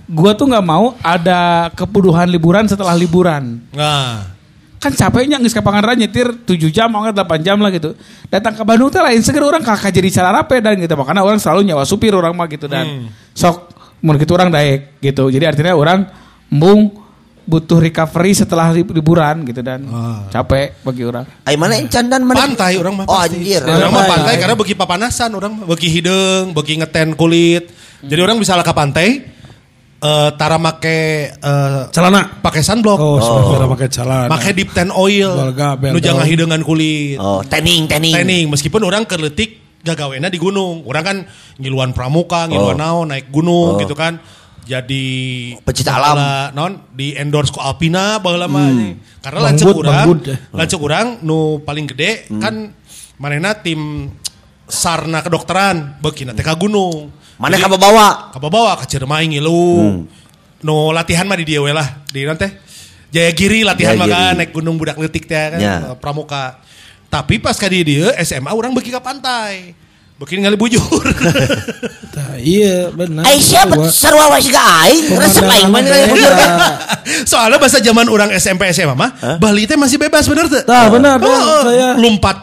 [0.05, 3.61] gua tuh nggak mau ada kepuduhan liburan setelah liburan.
[3.71, 4.29] Nah,
[4.77, 7.95] Kan capeknya nggak ke Pangandaran nyetir 7 jam, mau nggak 8 jam lah gitu.
[8.27, 10.99] Datang ke Bandung tuh lain seger orang kakak jadi cara rapi dan gitu.
[10.99, 13.71] Makanya orang selalu nyawa supir orang mah gitu dan sok
[14.03, 15.31] mau gitu orang daek gitu.
[15.31, 16.03] Jadi artinya orang
[16.51, 16.99] embung
[17.43, 19.87] butuh recovery setelah lib- liburan gitu dan
[20.27, 21.23] capek bagi orang.
[21.43, 22.43] Ai mana encan dan mana?
[22.43, 23.63] pantai orang mah Oh anjir.
[23.63, 24.35] Orang mah Pantai.
[24.35, 27.71] karena bagi papanasan orang, bagi hidung, bagi ngeten kulit.
[28.03, 29.31] Jadi orang bisa lah ke pantai
[30.03, 32.43] eh tara make eh, Celana.
[32.43, 32.99] pakai sunblock.
[32.99, 34.27] Oh, sepeda pakai celana.
[34.27, 35.31] Make deep tan oil.
[35.79, 37.15] Nu jangan hidangan kulit.
[37.15, 38.11] Oh, tening, tening.
[38.11, 40.83] Tanning meskipun orang keletik gagawena di gunung.
[40.83, 41.17] Orang kan
[41.55, 44.19] ngiluan pramuka, ngiluan naon, naik gunung gitu kan.
[44.63, 45.03] Jadi
[45.59, 46.51] Pecinta alam.
[46.55, 48.71] naon di endorse ku Alpina baheula mah.
[49.23, 50.07] Karena lanceuk urang,
[50.51, 52.71] lanceuk urang nu paling gede kan
[53.19, 54.11] manehna tim
[54.67, 57.22] sarna kedokteran beuki teh ka gunung.
[57.35, 58.29] Mana kamu bawa?
[58.29, 60.05] Kababawa ke Ciremai ngilu.
[60.61, 62.05] No latihan mah di dia we lah.
[62.05, 62.47] Di nanti
[63.09, 65.75] Jayagiri latihan mah kan naik gunung budak letik teh kan Ya.
[65.85, 66.57] eh, pramuka.
[67.07, 69.77] Tapi pas ka di dia SMA orang beuki ka pantai.
[70.13, 70.81] Beuki ngali bujur.
[72.09, 73.21] Tah, iya benar.
[73.23, 76.33] Aisyah Gua- sarua wa siga aing, resep aing mah Pemandangan bujur.
[77.23, 80.61] Soalnya bahasa zaman orang SMP SMA mah Bali teh masih bebas bener tuh.
[80.63, 81.61] Tah, benar, Oh, benar.
[81.67, 82.37] Saya- lompat.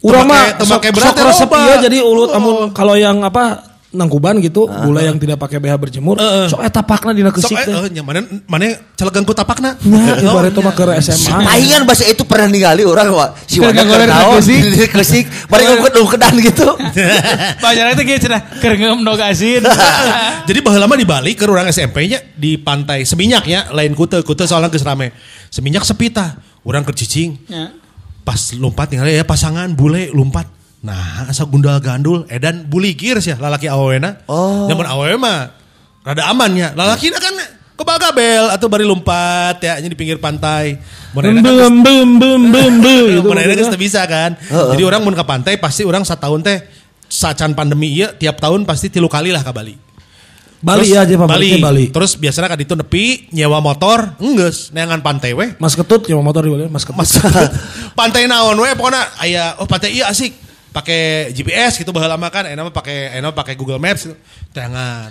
[0.00, 4.68] Urang mah sok, sok teh resep iya jadi ulut amun kalau yang apa nangkuban gitu
[4.68, 6.44] gula yang tidak pakai BH berjemur Heeh.
[6.44, 7.72] sok eta pakna dina Sok keusik teh.
[7.72, 9.80] eh, nya mana mana celegang ku tapakna.
[9.80, 11.40] Nya Oh, ibarat itu mah ke SMA.
[11.40, 13.32] Pahingan bahasa itu pernah ningali orang wa.
[13.42, 14.60] Si Keur keur naon, kesik.
[14.60, 15.24] di kesik.
[15.46, 16.68] Bari ngukut kedan gitu.
[17.64, 19.64] Banyak itu kayak cenah kerengem no asin.
[20.48, 24.44] Jadi baheula mah di Bali ke orang SMP-nya di pantai Seminyak ya, lain kute, kute
[24.44, 25.16] soalnya geus rame.
[25.48, 26.36] Seminyak sepi tah.
[26.60, 27.40] Urang keur cicing.
[27.48, 27.72] Ya.
[28.20, 30.57] Pas lompat tinggal ya pasangan bule lompat.
[30.88, 34.24] Nah, asa gundal gandul edan buligir sih lalaki awena.
[34.24, 34.64] Oh.
[34.72, 35.52] Zaman awewe mah
[36.00, 36.72] rada aman ya.
[36.72, 37.36] Lalaki kan
[37.76, 40.80] kebagabel atau bari lompat ya di pinggir pantai.
[41.12, 43.28] Kan Bem bem bem bem bem gitu.
[43.28, 44.32] Mana geus teu bisa kan.
[44.48, 46.58] Jadi orang mun ke pantai pasti orang setahun teh
[47.04, 49.76] sacan pandemi iya tiap tahun pasti tilu kali lah ke Bali.
[50.58, 51.86] Bali Terus aja pabriknya Bali.
[51.92, 55.54] Terus biasanya kan itu nepi nyewa motor, enggeus neangan pantai weh.
[55.60, 56.98] Mas Ketut yang motor di Bali, Mas Ketut.
[56.98, 57.12] Mas
[57.98, 60.47] pantai naon weh pokoknya aya oh pantai iya asik.
[60.68, 64.16] Pakai GPS gitu baheula mah kan enak pakai enak pakai Google Maps gitu.
[64.52, 65.10] Jangan.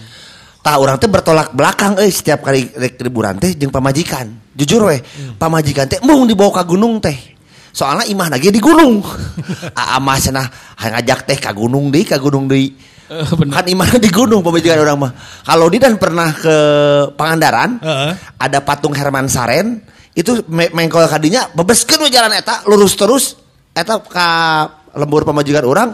[0.61, 4.27] Tah orang teh bertolak belakang euy setiap kali liburan teh jeung pamajikan.
[4.57, 4.99] Jujur weh,
[5.39, 7.37] pamajikan teh mung dibawa ka gunung teh.
[7.71, 8.99] Soalnya imah lagi di gunung.
[9.79, 12.73] Aa mah cenah ngajak teh ka gunung deui, ka gunung deui.
[13.53, 15.11] Kan imah di gunung pamajikan orang mah.
[15.47, 16.55] Kalau di dan pernah ke
[17.15, 18.11] Pangandaran, Heeh.
[18.35, 19.79] ada patung Herman Saren,
[20.17, 23.37] itu me mengkol kadinya bebeskeun jalan eta lurus terus
[23.77, 24.29] eta ka
[24.95, 25.89] lembur pamajikan orang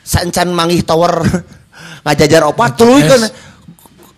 [0.00, 1.20] sancan manggih tower
[2.04, 3.22] ngajajar opat tuluikeun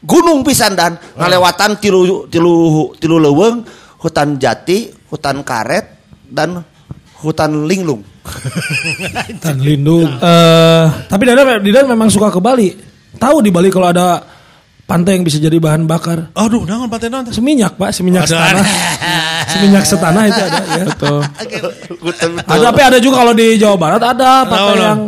[0.04, 3.66] gunung pisan dan ngalewatan tilu tilu tilu leuweung
[4.00, 5.84] hutan jati hutan karet
[6.30, 6.62] dan
[7.20, 8.06] hutan linglung
[9.42, 10.06] Dan lindung.
[10.06, 12.68] Eh, tapi Dada Didan memang suka ke Bali.
[13.16, 14.22] Tahu di Bali kalau ada
[14.90, 16.34] pantai yang bisa jadi bahan bakar.
[16.34, 17.34] Aduh, naon pantai naon teh?
[17.38, 18.66] Seminyak, Pak, seminyak Ada, setanah.
[19.46, 20.84] seminyak setanah itu ada ya.
[20.90, 21.20] Betul.
[22.50, 25.00] Ada tapi ada juga kalau di Jawa Barat ada pantai Naon, yang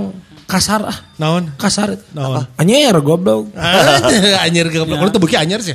[0.46, 0.98] kasar ah.
[1.18, 1.50] Naon?
[1.58, 2.04] Kasar itu.
[2.14, 2.46] Naon?
[2.54, 3.50] Anyer goblok.
[4.46, 5.74] Anyar ke Orang teu beuki anyar sih.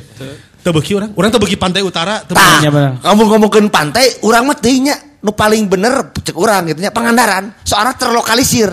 [0.64, 1.12] Teu beuki urang.
[1.12, 2.64] Urang teu beuki pantai utara, Tah,
[3.04, 7.60] kamu ngomongin pantai, orang mah teuing nya nu paling bener cek orang gitu nya Pangandaran.
[7.60, 8.72] Soalnya terlokalisir.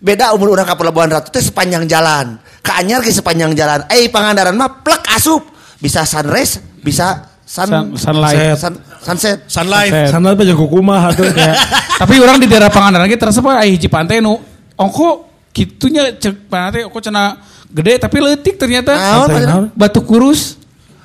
[0.00, 2.40] Beda umur orang ke Pelabuhan Ratu teh sepanjang jalan.
[2.60, 3.84] Ke Anyar ke sepanjang jalan.
[3.88, 5.44] Eh Pangandaran mah plek asup.
[5.80, 8.56] Bisa sunrise, bisa sun, Sun- sunlight.
[8.60, 9.48] sun- sunset.
[9.48, 9.88] Sun Life.
[9.88, 10.12] Sunset.
[10.12, 11.24] Sana aja kukumah atuh.
[11.32, 11.56] Ya.
[12.04, 14.36] Tapi orang di daerah Pangandaran kita terasa apa hiji pantai nu
[14.76, 17.34] ongko Kitunya cek teh kok cenah
[17.66, 18.94] gede tapi leutik ternyata.
[19.26, 19.66] Pantai naon?
[19.74, 20.59] Batu kurus.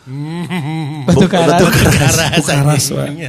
[0.06, 1.58] Batu karas.
[1.58, 1.94] Batu karas.
[1.98, 3.06] Karas, Karas, Pak.
[3.10, 3.26] anjing.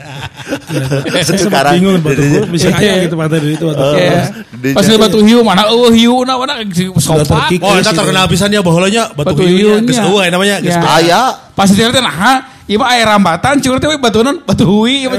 [1.08, 1.72] Batu karas.
[1.72, 2.76] bingung batu kurus bisa Iya.
[2.76, 3.94] aya gitu pantai dari itu batu Oh.
[3.96, 4.22] Iya.
[4.52, 6.60] Di- Pas lihat batu hiu mana eueuh hiu na mana
[7.00, 7.48] sopak.
[7.64, 9.80] Oh, itu terkenal pisan ya baheulanya batu, Batu hiunya.
[9.82, 10.84] Geus eueuh ya namanya, geus Ya.
[10.84, 11.22] Aya.
[11.56, 15.10] Pas dia teh nah, ieu mah air rambatan, teh we batu non, batu hui ieu
[15.12, 15.16] mah.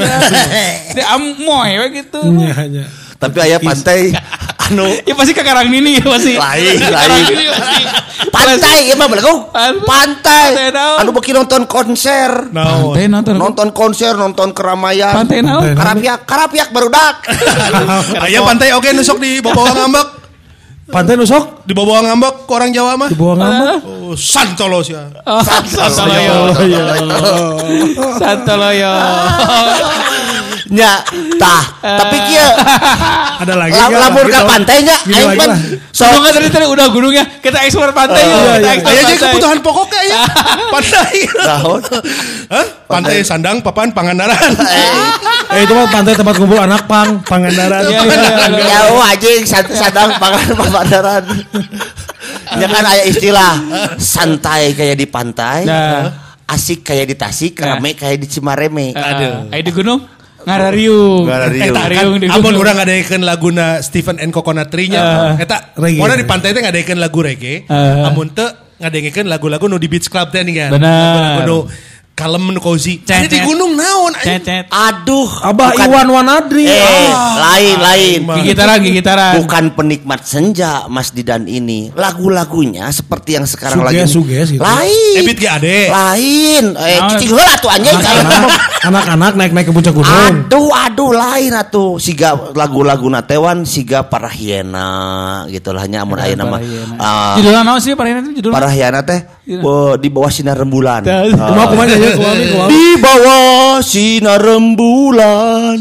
[0.93, 2.21] Dia amoy gitu.
[2.37, 2.85] Nya, nya.
[3.17, 4.13] Tapi aya pantai
[4.67, 6.35] anu Ya pasti ke Karang Nini ya pasti.
[6.35, 7.23] Lain, lain.
[8.27, 9.47] Pantai ieu mah belakang.
[9.81, 10.71] Pantai.
[10.99, 12.51] Anu beki nonton konser.
[12.51, 13.33] Pantai nonton.
[13.35, 15.15] Nonton konser, nonton keramaian.
[15.15, 15.71] Pantai naon?
[15.73, 17.23] Karapiak, karapiak barudak.
[18.23, 20.07] Aya pantai oke nusuk di bawah ngambek.
[20.87, 23.07] Pantai nusok Di bawah ngambek ke orang Jawa mah.
[23.11, 23.79] di bawah ngambek.
[23.83, 24.95] Oh, Santolo sih.
[24.95, 25.03] ya.
[25.27, 26.55] Oh, Santoloyo.
[28.15, 28.93] Santoloyo.
[30.67, 30.99] Nya,
[31.37, 31.63] tah.
[31.79, 32.49] Tapi kieu
[33.41, 34.01] Ada lagi la- nggak?
[34.01, 34.49] lamun Lagi ka dong.
[34.49, 35.49] pantai nya Gini aing pan
[35.89, 37.23] so tadi tadi udah gunungnya.
[37.37, 38.33] Kita eksplor pantai yuk.
[38.33, 38.71] Oh, Kita iya.
[38.73, 39.23] eksplor Aya jadi pantai.
[39.23, 40.21] kebutuhan pokoknya ya.
[40.73, 41.13] Pantai.
[42.87, 44.35] Pantai Sandang, Papan, Pangandaran.
[45.47, 47.87] Eh itu mah pantai tempat kumpul anak pang, Pangandaran.
[47.87, 48.19] Iya, iya,
[48.51, 48.67] iya.
[48.83, 51.23] Jauh anjing sadang pangan pamandaran.
[52.53, 53.55] Ya kan ada istilah
[53.95, 56.11] santai kayak di pantai, Nah.
[56.45, 57.75] asik kayak di Tasik, Nah.
[57.75, 58.91] rame kayak di Cimareme.
[58.91, 59.47] Aduh.
[59.47, 60.03] Ayo di gunung.
[60.47, 61.23] Ngarariung.
[61.27, 61.67] Ngarariung.
[61.67, 62.07] Eta Kan,
[62.39, 65.35] amun orang ngadaikeun laguna Stephen and Coconut Tree-nya.
[65.35, 65.99] Eta, reggae.
[65.99, 67.67] pokoknya di pantai teh ngadaikeun lagu reggae.
[67.67, 68.07] Eh.
[68.07, 68.47] Amun teu
[68.79, 70.69] ngadaikeun lagu-lagu nu di beach club teh nih kan.
[70.79, 70.87] Bener.
[70.87, 71.57] Lagu-lagu nu
[72.17, 72.97] kalem nu cozy.
[72.97, 74.41] Ini di gunung naon Cet, anjing.
[74.41, 74.65] cet.
[74.67, 76.65] Aduh, Abah bukan- Iwan Wanadri.
[76.65, 76.81] Eh,
[77.13, 77.53] Ah.
[77.53, 78.19] lain lain.
[78.41, 79.33] Gigitaran, gigitaran.
[79.37, 81.93] Bukan penikmat senja Mas Didan ini.
[81.93, 84.09] Lagu-lagunya seperti yang sekarang Suges, lagi.
[84.09, 84.63] suges gitu.
[84.65, 85.15] Lain.
[85.15, 85.77] Ebit ge ade.
[85.87, 86.63] Lain.
[86.73, 87.93] Eh, cicing heula tuh anjing.
[88.79, 90.09] Anak-anak naik-naik ke puncak gunung.
[90.09, 92.01] Aduh, aduh, lain atuh.
[92.01, 94.89] Siga lagu-lagu natewan, siga para hiena
[95.49, 96.61] gitu lah nya amun ayeuna mah.
[96.97, 98.55] Ah, Judulnya naon sih Parahina itu judulnya?
[98.55, 99.21] para hiena teh
[99.97, 101.03] di bawah sinar rembulan.
[101.03, 101.25] Ah.
[101.25, 102.06] Ya, kumaha kumaha.
[102.67, 105.79] Di bawah sinar rembulan.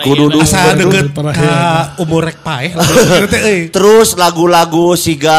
[0.00, 1.56] Kudu du- Asa kudu- deket ka
[1.98, 2.72] umur rek paeh.
[3.48, 3.60] euy.
[3.68, 5.38] Terus lagu-lagu siga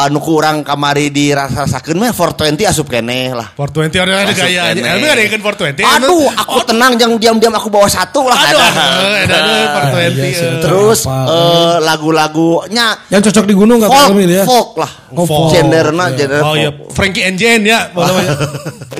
[0.00, 3.50] anu ku urang kamari dirasakeun mah 420 asup keneh lah.
[3.52, 4.62] 420 ada ada gaya.
[4.70, 5.82] Elmi ngadaikeun 420.
[5.82, 8.36] Aduh, aku tenang jangan diam-diam aku bawa satu lah.
[8.36, 8.68] Aduh, ada.
[9.24, 10.20] ada ada 420.
[10.20, 10.46] iya sih.
[10.46, 10.60] eh.
[10.60, 11.16] Terus Apa?
[11.26, 14.44] eh, lagu-lagunya Yang cocok di gunung folk, Elmi ya.
[14.44, 14.90] folk lah.
[15.14, 15.46] Folk.
[15.48, 16.90] Genderna, gender Oh iya, folk.
[16.90, 17.88] Frankie and Jane ya.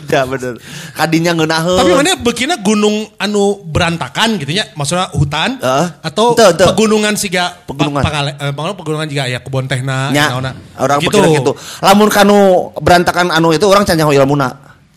[0.04, 0.54] Ya bener.
[0.94, 1.74] Kadinya ngeunaheun.
[1.76, 4.70] Tapi mana begina gunung anu berantakan gitu ya?
[4.72, 5.86] Maksudnya hutan Heeh.
[6.00, 6.70] atau Teu, teu.
[6.70, 7.98] pegunungan siga Pegunungan.
[7.98, 10.52] pa- pangale- eh, pegunungan juga ya kebon tehna Nya, naonna.
[10.76, 11.52] orang pikir gitu.
[11.80, 12.38] Lamun kanu
[12.76, 14.48] berantakan anu itu orang can nyaho ilmuna.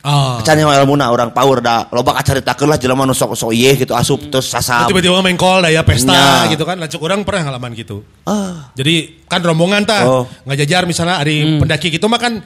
[0.02, 0.40] Oh.
[0.40, 3.92] Can nyaho ilmuna orang paur da loba kacaritakeun lah jelema nu sok sok ieu gitu
[3.92, 4.86] asup terus sasam.
[4.86, 6.48] Tiba-tiba mengkol daya pesta Nya.
[6.48, 6.78] gitu kan.
[6.78, 8.06] Lancuk orang pernah ngalaman gitu.
[8.24, 8.70] Ah.
[8.72, 10.24] Jadi kan rombongan tah Oh.
[10.46, 12.40] ngajajar misalnya hari pendaki gitu mah kan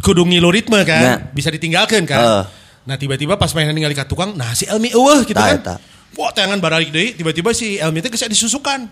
[0.00, 1.14] kudu ngilu ritme kan, Nya.
[1.32, 2.20] bisa ditinggalkan kan.
[2.20, 2.44] Eh.
[2.88, 5.58] Nah tiba-tiba pas main ningali ka tukang, nah si Elmi eueuh gitu Tah, kan.
[5.60, 5.74] eta.
[6.18, 8.88] Wah, tayangan baralik deui, tiba-tiba si Elmi teh geus disusukan.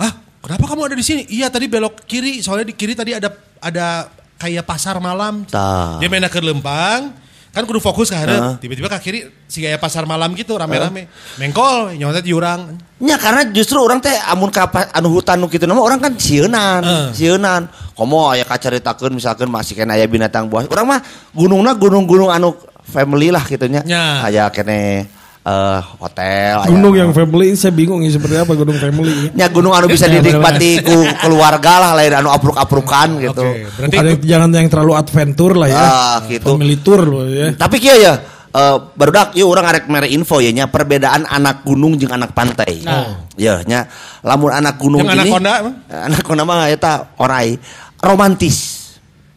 [0.00, 1.22] Ah, kenapa kamu ada di sini?
[1.28, 3.28] Iya tadi belok kiri, soalnya di kiri tadi ada
[3.60, 4.08] ada
[4.40, 5.44] kayak pasar malam.
[5.48, 6.00] Tah.
[6.00, 7.12] Dia main ke lempang,
[7.56, 8.28] kan kudu fokus ke Heeh.
[8.28, 8.60] hadap.
[8.60, 11.08] Tiba-tiba ke kiri si kayak pasar malam gitu rame-rame.
[11.40, 12.76] Mengkol, nyontet jurang.
[13.00, 16.84] Ya karena justru orang teh amun ka anu hutan nu kitu nama orang kan sieunan,
[16.84, 17.08] Eh.
[17.16, 17.64] sieunan.
[17.96, 20.68] Komo aya kacaritakeun misalkan masih kena aya binatang buas.
[20.68, 21.00] Urang mah
[21.32, 22.52] gunungna gunung-gunung anu
[22.84, 23.80] family lah gitunya.
[23.88, 24.28] Nya.
[24.28, 25.08] Aya kene
[25.46, 29.30] eh hotel Gunung yang family saya bingung ya seperti apa gunung family.
[29.30, 33.46] Nya gunung anu bisa dinikmati ku keluarga lah lain anu apruk-aprukan gitu.
[33.46, 35.78] Oke, berarti jangan yang terlalu adventure lah ya.
[35.78, 36.58] Ah, gitu.
[36.58, 37.54] Family tour loh ya.
[37.54, 38.18] Tapi kieu ya
[38.56, 42.82] eh barudak yuk orang arek mere info ya nya perbedaan anak gunung jeung anak pantai.
[42.82, 43.28] Nah.
[43.38, 43.86] Ya nya
[44.26, 45.74] lamun anak gunung Jeung ini anaconda emang?
[46.10, 47.54] Anaconda mah eta orai
[48.02, 48.75] romantis.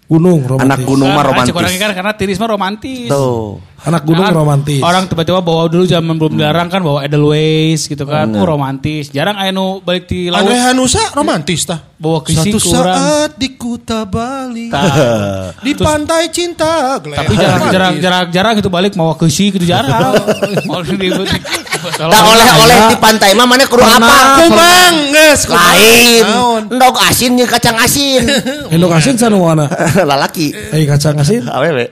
[0.10, 0.66] Gunung romantis.
[0.74, 1.54] Anak gunung mah Kan, romantis.
[1.54, 3.10] cek orang kan karena tiris mah romantis.
[3.14, 3.62] Tuh.
[3.86, 4.82] Anak gunung Kan romantis.
[4.82, 8.26] Orang tiba-tiba bawa dulu zaman belum dilarang kan bawa Edelweiss gitu kan.
[8.34, 9.14] Oh romantis.
[9.14, 10.50] Jarang aya nu balik di laut.
[10.50, 11.86] Andre Hanusa romantis tah.
[12.02, 14.74] Bawa krising Satu saat di Kuta Bali.
[14.74, 15.54] Tah.
[15.66, 16.98] Di pantai cinta.
[16.98, 20.18] Tapi jarang jarang jarang jarang itu balik mau ke si gitu jarang.
[21.96, 24.42] Da oleh-oleh di pantai mah mana kudu apa?
[24.42, 25.42] Kumang, geus.
[25.44, 25.64] kumang.
[25.64, 26.24] Lain.
[26.70, 28.24] Endog asin jeung kacang asin.
[28.74, 29.66] Endok asin sana mana?
[30.12, 30.52] Lalaki.
[30.52, 31.48] Eh kacang asin.
[31.56, 31.92] Awewe.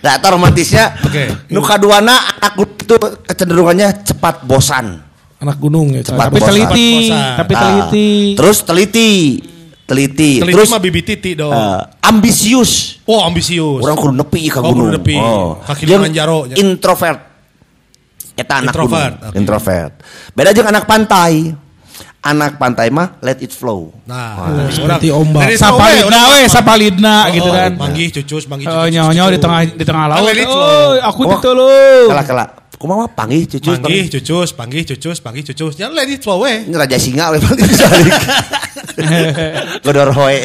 [0.00, 1.00] Nah, eta romantisnya.
[1.00, 1.48] Oke.
[1.48, 2.94] Nu kaduana anak itu
[3.24, 5.00] kecenderungannya cepat bosan.
[5.38, 6.00] Anak gunung ya.
[6.02, 6.48] Cepat Tapi bosan.
[6.50, 8.08] teliti, tapi Nah, teliti.
[8.34, 9.10] Terus teliti.
[9.84, 10.40] Teliti.
[10.40, 11.52] Teliti Terus mah bibi titi dong.
[11.52, 13.04] eh, ambisius.
[13.04, 13.84] oh ambisius.
[13.84, 14.96] Orang kudu nepi ka Oh, kudu gunung.
[14.96, 15.16] nepi.
[15.60, 16.56] Ka Jeung Kilimanjaro, nya.
[16.56, 17.33] Introvert.
[18.34, 19.30] Eta anak Introvert, gunung.
[19.30, 19.36] oke.
[19.38, 19.92] Introvert.
[20.32, 21.34] Beda jeung anak pantai.
[22.24, 23.92] anak pantai mah let it flow.
[24.08, 25.44] Nah, Seperti ombak.
[25.60, 27.70] Sapalidna Tahu, we, eh, sapalidna gitu kan.
[27.76, 28.90] Manggih cucus, manggih Eh, cucus.
[28.96, 30.24] nyawa-nyawa di tengah di tengah laut.
[30.24, 30.64] Let it flow.
[30.64, 32.08] Oh, aku Oh, gitu loh.
[32.08, 32.44] Kala kala.
[32.80, 33.76] Kumaha mah panggih cucus.
[33.76, 35.72] Panggih cucus, panggih cucus, panggih cucus.
[35.76, 36.64] Jangan let it flow we.
[36.64, 38.14] Ini raja singa we panggih balik.
[39.84, 40.38] Godor hoe.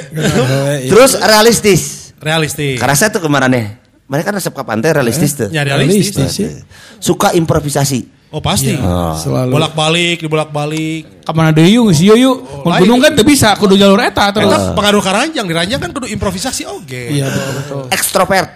[0.84, 2.12] Terus realistis.
[2.20, 2.76] Realistis.
[2.76, 3.66] Karena saya tuh kemarin nih.
[4.10, 5.48] Mereka kan resep ke pantai realistis tuh.
[5.54, 6.18] Ya realistis.
[6.18, 6.50] Realistis, ya.
[6.98, 8.18] Suka improvisasi.
[8.30, 8.74] Oh pasti.
[9.22, 9.54] Selalu.
[9.54, 11.26] Bolak-balik, dibolak-balik.
[11.26, 12.66] Ke mana deh yuk, sih yuk.
[12.66, 12.86] Mau lain.
[12.86, 14.50] gunung kan tuh bisa, kudu jalur eta terus.
[14.50, 17.02] Eta pengaruh ke ranjang, di ranjang kan kudu improvisasi oke.
[17.14, 17.82] Iya betul betul.
[17.94, 18.50] Ekstrovert.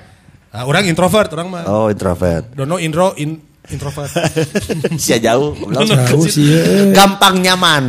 [0.53, 1.63] Nah, orang introvert, orang mah.
[1.65, 2.53] Oh introvert.
[2.53, 4.11] Dono intro in introvert.
[5.03, 5.55] Sia jauh.
[5.55, 6.91] Jauh sih ya.
[6.91, 7.83] Gampang nyaman.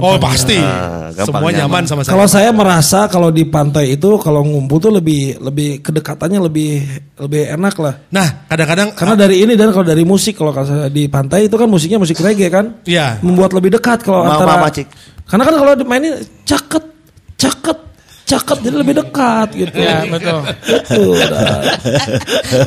[0.00, 0.56] oh pasti.
[0.56, 1.60] Ah, gampang Semua nyaman.
[1.60, 2.12] nyaman sama saya.
[2.16, 6.70] Kalau saya merasa kalau di pantai itu kalau ngumpul tuh lebih lebih kedekatannya lebih
[7.20, 7.94] lebih enak lah.
[8.08, 10.54] Nah, kadang-kadang Karena dari ini dan kalau dari musik kalau
[10.88, 12.80] di pantai itu kan musiknya musik reggae kan.
[12.88, 13.20] Iya.
[13.20, 14.56] Membuat lebih dekat kalau antara.
[14.56, 14.88] ma- macik.
[15.28, 16.84] Karena kan kalau dimainin caket
[17.36, 17.78] caket
[18.30, 19.76] caket jadi lebih dekat gitu.
[19.82, 20.38] Ya, betul.
[20.46, 21.58] Itu udah.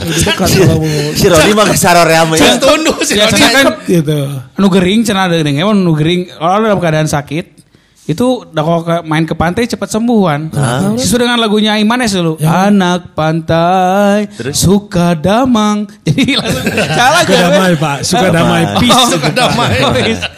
[0.04, 0.47] lebih dekat
[1.19, 2.28] Si Roni mah kesaror ya.
[2.28, 2.39] Mah, ya.
[2.43, 3.15] Jangan tunduk sih.
[3.15, 4.19] Biasanya kan gitu.
[4.60, 7.62] anu gering cenah ada geuning emang anu gering kalau dalam keadaan sakit
[8.03, 10.51] itu dah kalau ke- main ke pantai cepat sembuhan.
[10.99, 12.35] Sesuai dengan lagunya Imanes dulu.
[12.37, 15.87] Anak pantai suka damang.
[16.05, 19.03] Jadi langsung salah Suka damai pak, suka damai, peace.
[19.07, 19.71] Suka damai.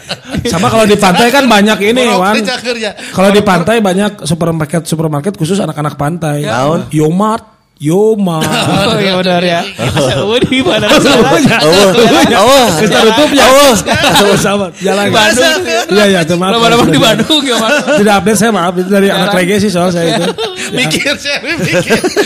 [0.52, 2.38] Sama kalau di pantai kan banyak ini Wan.
[2.78, 2.94] ya.
[3.10, 6.46] Kalau di pantai banyak supermarket supermarket khusus anak-anak pantai.
[6.46, 6.86] Naon?
[6.94, 8.48] Yomart, Yomart.
[8.86, 9.60] Oh iya benar ya.
[10.24, 10.88] Oh di mana?
[10.88, 11.92] Oh,
[12.40, 12.66] oh.
[12.80, 13.44] Kita tutup ya.
[14.16, 14.66] Sama-sama.
[14.80, 15.12] Jalan.
[15.12, 15.60] Bandung.
[15.92, 16.56] Iya iya, tuh maaf.
[16.56, 18.00] Lama-lama di Bandung ya Mas.
[18.00, 20.24] Tidak update saya maaf itu dari anak reggae sih soal saya itu.
[20.72, 21.78] Mikir sih, mikir,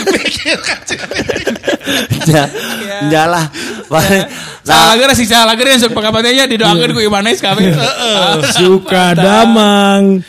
[0.07, 0.79] mikir kan.
[2.25, 2.43] Ya,
[3.11, 3.45] ya lah.
[4.63, 7.75] Salah Nah, lagi sih salah lagi yang suka pantainya didoakan ku Imanes kami.
[8.55, 10.23] Suka damang.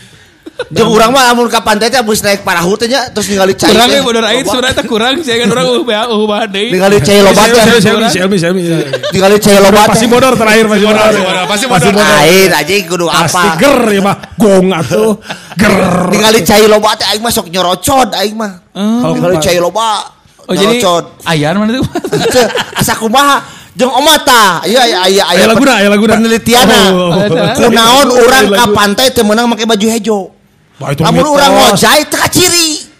[0.72, 3.72] Jeung urang mah amun ka pantai teh abis naik parahu teh nya terus ningali cai.
[3.72, 3.98] Kurang teh.
[3.98, 6.70] ya bener aing sebenarnya teh kurang saya kan orang uh bah uh bah deui.
[6.72, 7.62] Ningali cai lobat teh.
[8.12, 8.62] Selmi, selmi.
[9.12, 9.86] Ningali cai lobat.
[9.92, 11.12] Pasti bodor terakhir pasti bodor.
[11.50, 11.92] Pasti bodor.
[12.22, 13.60] Air aja kudu Pasti apa.
[13.60, 14.16] ger ya mah.
[14.38, 15.12] Gong atuh.
[15.58, 15.74] Ger.
[16.12, 18.52] Ningali cai loba teh aing mah sok nyorocod aing mah.
[18.72, 20.20] Kalau Ningali cai loba.
[20.50, 20.82] Oh jadi
[21.30, 21.86] ayan mana tuh?
[22.74, 24.60] Asa kumaha jeung omata.
[24.66, 26.18] Iya iya iya Aya laguna, aya laguna.
[26.18, 26.80] Penelitianna.
[26.92, 27.14] Oh.
[27.56, 28.74] Kunaon urang ka Lagu.
[28.74, 30.41] pantai teu meunang make baju hejo.
[30.80, 31.04] Mitos.
[31.28, 32.68] urang ngojay teu ciri.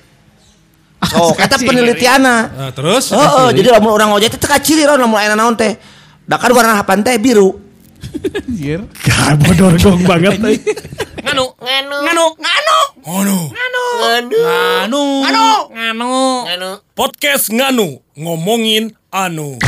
[1.18, 1.66] Oh, kata Kaciri.
[1.66, 2.36] penelitianna.
[2.54, 5.74] Nah, terus Heeh, jadi lamun urang ngojay teh teu ciri ron lamun aya naon teh.
[6.28, 7.58] Da kan warna pantai biru.
[8.38, 8.86] Anjir.
[9.02, 10.38] Gak bodor gong banget.
[10.38, 10.58] euy.
[11.22, 13.38] Nganu, nganu, nganu, nganu, Ngono.
[13.50, 16.12] nganu, nganu, nganu, nganu,
[16.46, 16.70] nganu.
[16.94, 19.58] Podcast nganu ngomongin anu.